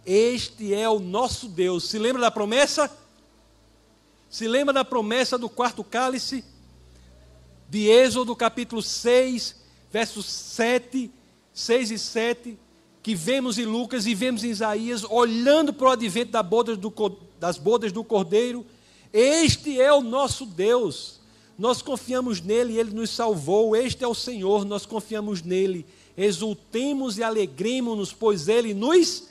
[0.06, 1.86] Este é o nosso Deus.
[1.86, 2.92] Se lembra da promessa?
[4.30, 6.44] Se lembra da promessa do quarto cálice?
[7.70, 9.56] De Êxodo capítulo 6,
[9.92, 11.12] versos 7,
[11.54, 12.60] 6 e 7,
[13.04, 16.94] que vemos em Lucas e vemos em Isaías, olhando para o advento bodas do,
[17.40, 18.66] das bodas do Cordeiro.
[19.12, 21.20] Este é o nosso Deus.
[21.58, 23.76] Nós confiamos nele ele nos salvou.
[23.76, 25.86] Este é o Senhor, nós confiamos nele.
[26.16, 29.28] Exultemos e alegremos-nos, pois ele nos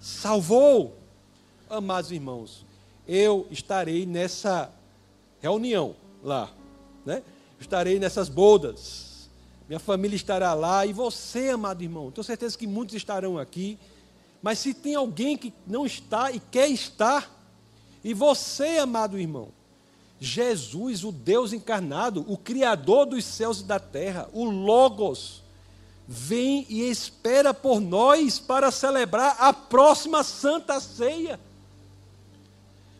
[0.00, 0.96] salvou.
[1.68, 2.64] Amados irmãos,
[3.06, 4.70] eu estarei nessa
[5.40, 6.52] reunião lá,
[7.04, 7.22] né?
[7.64, 9.28] Estarei nessas bodas.
[9.68, 13.78] Minha família estará lá e você, amado irmão, tenho certeza que muitos estarão aqui.
[14.42, 17.30] Mas se tem alguém que não está e quer estar,
[18.02, 19.48] e você, amado irmão,
[20.20, 25.42] Jesus, o Deus encarnado, o Criador dos céus e da terra, o Logos,
[26.06, 31.40] vem e espera por nós para celebrar a próxima Santa Ceia,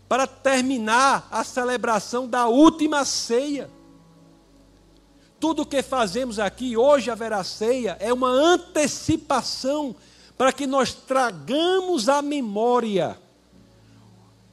[0.09, 3.71] para terminar a celebração da última ceia.
[5.39, 9.95] Tudo o que fazemos aqui, hoje haverá ceia, é uma antecipação
[10.37, 13.19] para que nós tragamos à memória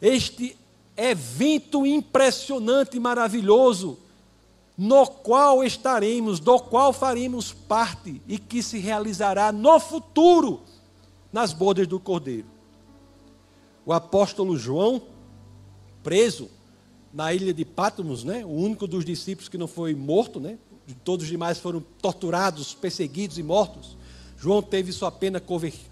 [0.02, 0.58] este
[0.98, 3.98] evento impressionante e maravilhoso,
[4.78, 10.62] no qual estaremos, do qual faremos parte e que se realizará no futuro
[11.32, 12.48] nas bodas do Cordeiro.
[13.86, 15.02] O apóstolo João,
[16.04, 16.50] preso
[17.14, 20.58] na ilha de Patmos, né, o único dos discípulos que não foi morto, né,
[20.94, 23.98] todos os demais foram torturados, perseguidos e mortos.
[24.38, 25.42] João teve sua pena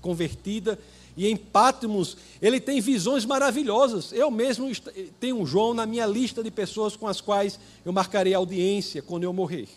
[0.01, 0.79] convertida
[1.15, 4.11] e em Patmos ele tem visões maravilhosas.
[4.11, 4.71] Eu mesmo
[5.19, 9.23] tenho um João na minha lista de pessoas com as quais eu marcarei audiência quando
[9.23, 9.67] eu morrer.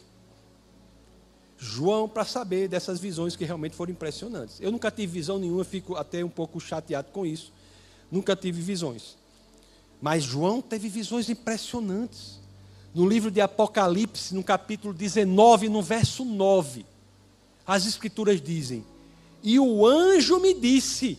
[1.59, 4.61] João para saber dessas visões que realmente foram impressionantes.
[4.61, 7.53] Eu nunca tive visão nenhuma, fico até um pouco chateado com isso.
[8.11, 9.17] Nunca tive visões.
[10.01, 12.41] Mas João teve visões impressionantes.
[12.95, 16.85] No livro de Apocalipse, no capítulo 19, no verso 9,
[17.67, 18.85] as escrituras dizem:
[19.43, 21.19] E o anjo me disse,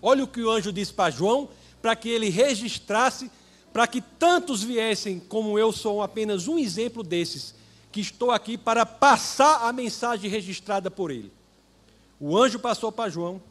[0.00, 1.48] olha o que o anjo disse para João,
[1.82, 3.30] para que ele registrasse,
[3.72, 7.54] para que tantos viessem, como eu sou apenas um exemplo desses,
[7.90, 11.32] que estou aqui para passar a mensagem registrada por ele.
[12.20, 13.42] O anjo passou para João,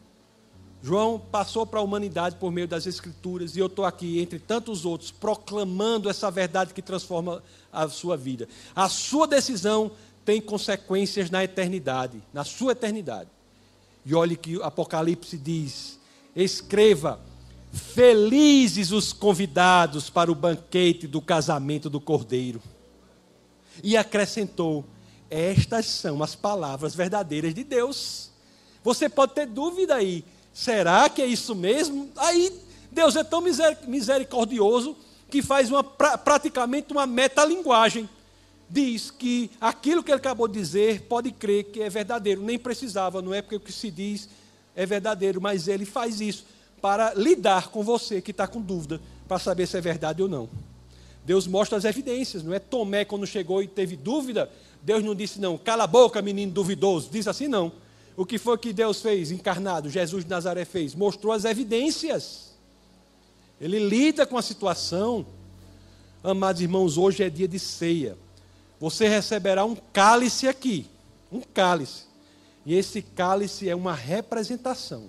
[0.82, 4.86] João passou para a humanidade por meio das Escrituras, e eu estou aqui, entre tantos
[4.86, 8.48] outros, proclamando essa verdade que transforma a sua vida.
[8.74, 9.92] A sua decisão
[10.24, 13.30] tem consequências na eternidade, na sua eternidade.
[14.06, 16.00] E olhe que Apocalipse diz:
[16.34, 17.20] escreva,
[17.72, 22.62] felizes os convidados para o banquete do casamento do Cordeiro.
[23.84, 24.86] E acrescentou:
[25.30, 28.32] estas são as palavras verdadeiras de Deus.
[28.82, 30.24] Você pode ter dúvida aí
[30.54, 32.10] Será que é isso mesmo?
[32.16, 32.52] Aí
[32.92, 33.42] Deus é tão
[33.88, 34.96] misericordioso
[35.30, 38.10] que faz uma, praticamente uma metalinguagem.
[38.70, 42.42] Diz que aquilo que ele acabou de dizer pode crer que é verdadeiro.
[42.42, 44.30] Nem precisava, não é porque o que se diz
[44.76, 46.46] é verdadeiro, mas ele faz isso
[46.82, 50.50] para lidar com você que está com dúvida, para saber se é verdade ou não.
[51.26, 52.60] Deus mostra as evidências, não é?
[52.60, 54.50] Tomé, quando chegou e teve dúvida,
[54.82, 57.10] Deus não disse, não, cala a boca, menino duvidoso.
[57.12, 57.72] Diz assim, não.
[58.20, 60.94] O que foi que Deus fez encarnado, Jesus de Nazaré fez?
[60.94, 62.52] Mostrou as evidências.
[63.62, 65.26] Ele lida com a situação.
[66.22, 68.18] Amados irmãos, hoje é dia de ceia.
[68.78, 70.86] Você receberá um cálice aqui,
[71.32, 72.08] um cálice.
[72.66, 75.06] E esse cálice é uma representação,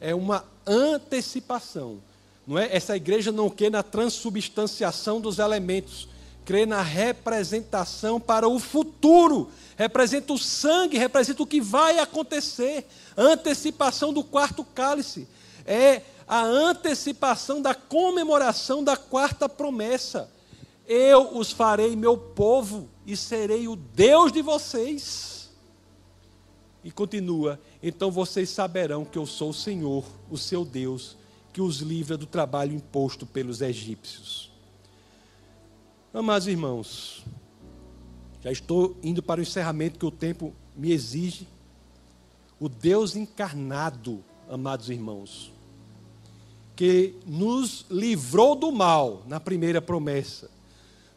[0.00, 1.98] é uma antecipação.
[2.46, 2.74] Não é?
[2.74, 6.08] Essa igreja não quer na transubstanciação dos elementos,
[6.48, 12.86] crê na representação para o futuro representa o sangue, representa o que vai acontecer.
[13.14, 15.28] antecipação do quarto cálice
[15.66, 20.32] é a antecipação da comemoração da quarta promessa.
[20.86, 25.50] Eu os farei meu povo e serei o Deus de vocês.
[26.82, 31.14] E continua: então vocês saberão que eu sou o Senhor, o seu Deus,
[31.52, 34.47] que os livra do trabalho imposto pelos egípcios.
[36.12, 37.22] Amados irmãos,
[38.42, 41.46] já estou indo para o encerramento que o tempo me exige.
[42.58, 45.52] O Deus encarnado, amados irmãos,
[46.74, 50.50] que nos livrou do mal na primeira promessa,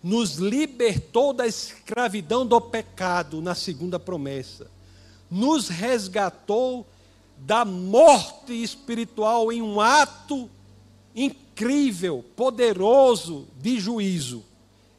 [0.04, 4.70] nos libertou da escravidão do pecado na segunda promessa,
[5.30, 6.86] nos resgatou
[7.38, 10.50] da morte espiritual em um ato
[11.16, 14.51] incrível, poderoso de juízo.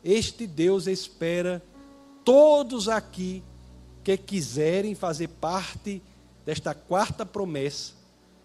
[0.05, 1.63] Este Deus espera
[2.25, 3.43] todos aqui
[4.03, 6.03] que quiserem fazer parte
[6.45, 7.93] desta quarta promessa,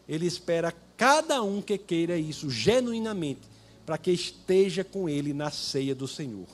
[0.07, 3.41] Ele espera cada um que queira isso genuinamente,
[3.85, 6.47] para que esteja com Ele na ceia do Senhor.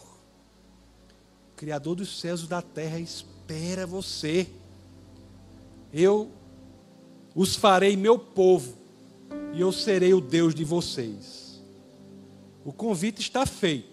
[1.52, 4.48] O Criador dos céus e da terra espera você.
[5.92, 6.32] Eu
[7.36, 8.78] os farei meu povo,
[9.54, 11.62] e eu serei o Deus de vocês.
[12.64, 13.93] O convite está feito.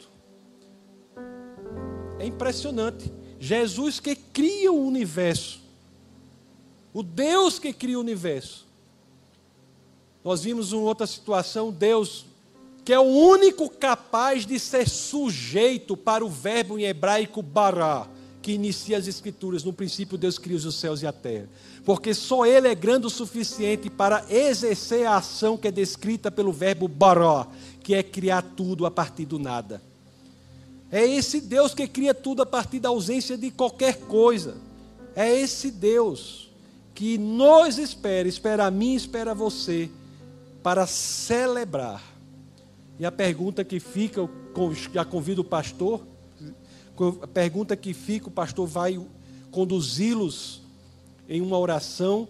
[2.20, 3.12] É impressionante.
[3.38, 5.60] Jesus que cria o universo.
[6.92, 8.66] O Deus que cria o universo.
[10.22, 12.26] Nós vimos uma outra situação, Deus
[12.84, 18.08] que é o único capaz de ser sujeito para o verbo em hebraico bará,
[18.42, 19.62] que inicia as escrituras.
[19.62, 21.48] No princípio, Deus criou os céus e a terra.
[21.84, 26.52] Porque só Ele é grande o suficiente para exercer a ação que é descrita pelo
[26.52, 27.46] verbo bará,
[27.82, 29.82] que é criar tudo a partir do nada.
[30.92, 34.56] É esse Deus que cria tudo a partir da ausência de qualquer coisa.
[35.14, 36.50] É esse Deus
[36.94, 39.88] que nos espera, espera a mim, espera a você,
[40.62, 42.02] para celebrar.
[42.98, 44.28] E a pergunta que fica,
[44.92, 46.02] já convido o pastor,
[47.22, 49.00] a pergunta que fica, o pastor vai
[49.50, 50.60] conduzi-los
[51.28, 52.28] em uma oração.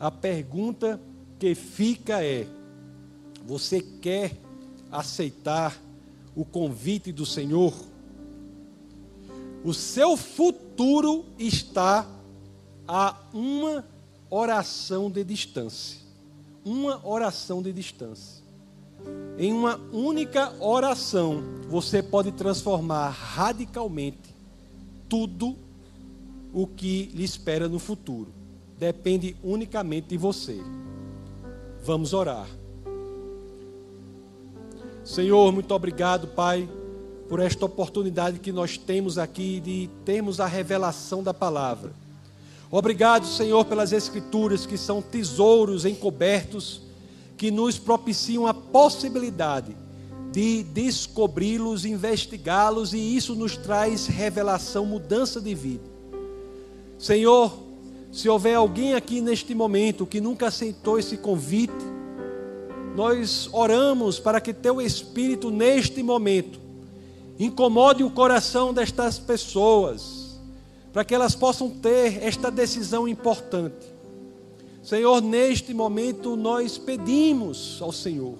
[0.00, 1.00] A pergunta
[1.38, 2.46] que fica é:
[3.46, 4.36] você quer
[4.90, 5.80] aceitar
[6.34, 7.74] o convite do Senhor,
[9.64, 12.06] o seu futuro está
[12.86, 13.84] a uma
[14.28, 16.00] oração de distância.
[16.64, 18.42] Uma oração de distância.
[19.38, 24.34] Em uma única oração, você pode transformar radicalmente
[25.08, 25.56] tudo
[26.52, 28.32] o que lhe espera no futuro.
[28.78, 30.60] Depende unicamente de você.
[31.84, 32.48] Vamos orar.
[35.04, 36.68] Senhor, muito obrigado, Pai,
[37.28, 41.92] por esta oportunidade que nós temos aqui de termos a revelação da palavra.
[42.70, 46.82] Obrigado, Senhor, pelas Escrituras que são tesouros encobertos
[47.36, 49.76] que nos propiciam a possibilidade
[50.30, 55.84] de descobri-los, investigá-los e isso nos traz revelação, mudança de vida.
[56.96, 57.52] Senhor,
[58.12, 61.91] se houver alguém aqui neste momento que nunca aceitou esse convite,
[62.94, 66.60] nós oramos para que teu Espírito, neste momento,
[67.38, 70.38] incomode o coração destas pessoas,
[70.92, 73.86] para que elas possam ter esta decisão importante.
[74.82, 78.36] Senhor, neste momento nós pedimos ao Senhor,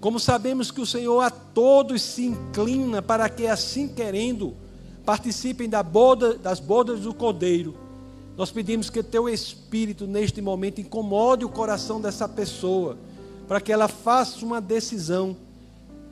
[0.00, 4.54] como sabemos que o Senhor a todos se inclina para que, assim querendo,
[5.04, 7.74] participem da boda, das bodas do Cordeiro,
[8.36, 12.96] nós pedimos que Teu Espírito, neste momento, incomode o coração dessa pessoa
[13.48, 15.34] para que ela faça uma decisão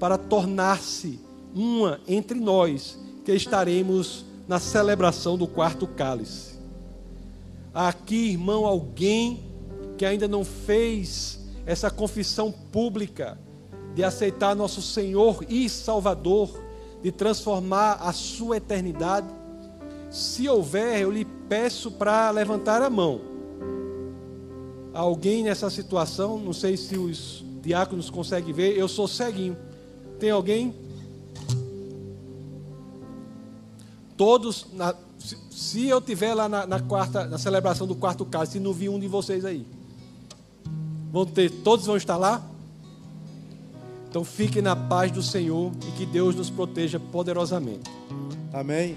[0.01, 1.21] para tornar-se
[1.55, 6.57] uma entre nós que estaremos na celebração do quarto cálice.
[7.75, 9.45] Aqui, irmão, alguém
[9.99, 13.39] que ainda não fez essa confissão pública
[13.95, 16.63] de aceitar nosso Senhor e Salvador,
[17.03, 19.27] de transformar a sua eternidade.
[20.11, 23.36] Se houver, eu lhe peço para levantar a mão
[24.97, 29.57] alguém nessa situação, não sei se os diáconos conseguem ver, eu sou ceguinho.
[30.19, 30.75] Tem alguém?
[34.17, 38.53] Todos, na, se, se, eu tiver lá na, na, quarta, na celebração do quarto caso,
[38.53, 39.67] se não vi um de vocês aí,
[41.13, 42.43] vão ter, todos vão estar lá?
[44.09, 47.91] Então fiquem na paz do Senhor e que Deus nos proteja poderosamente.
[48.51, 48.97] Amém.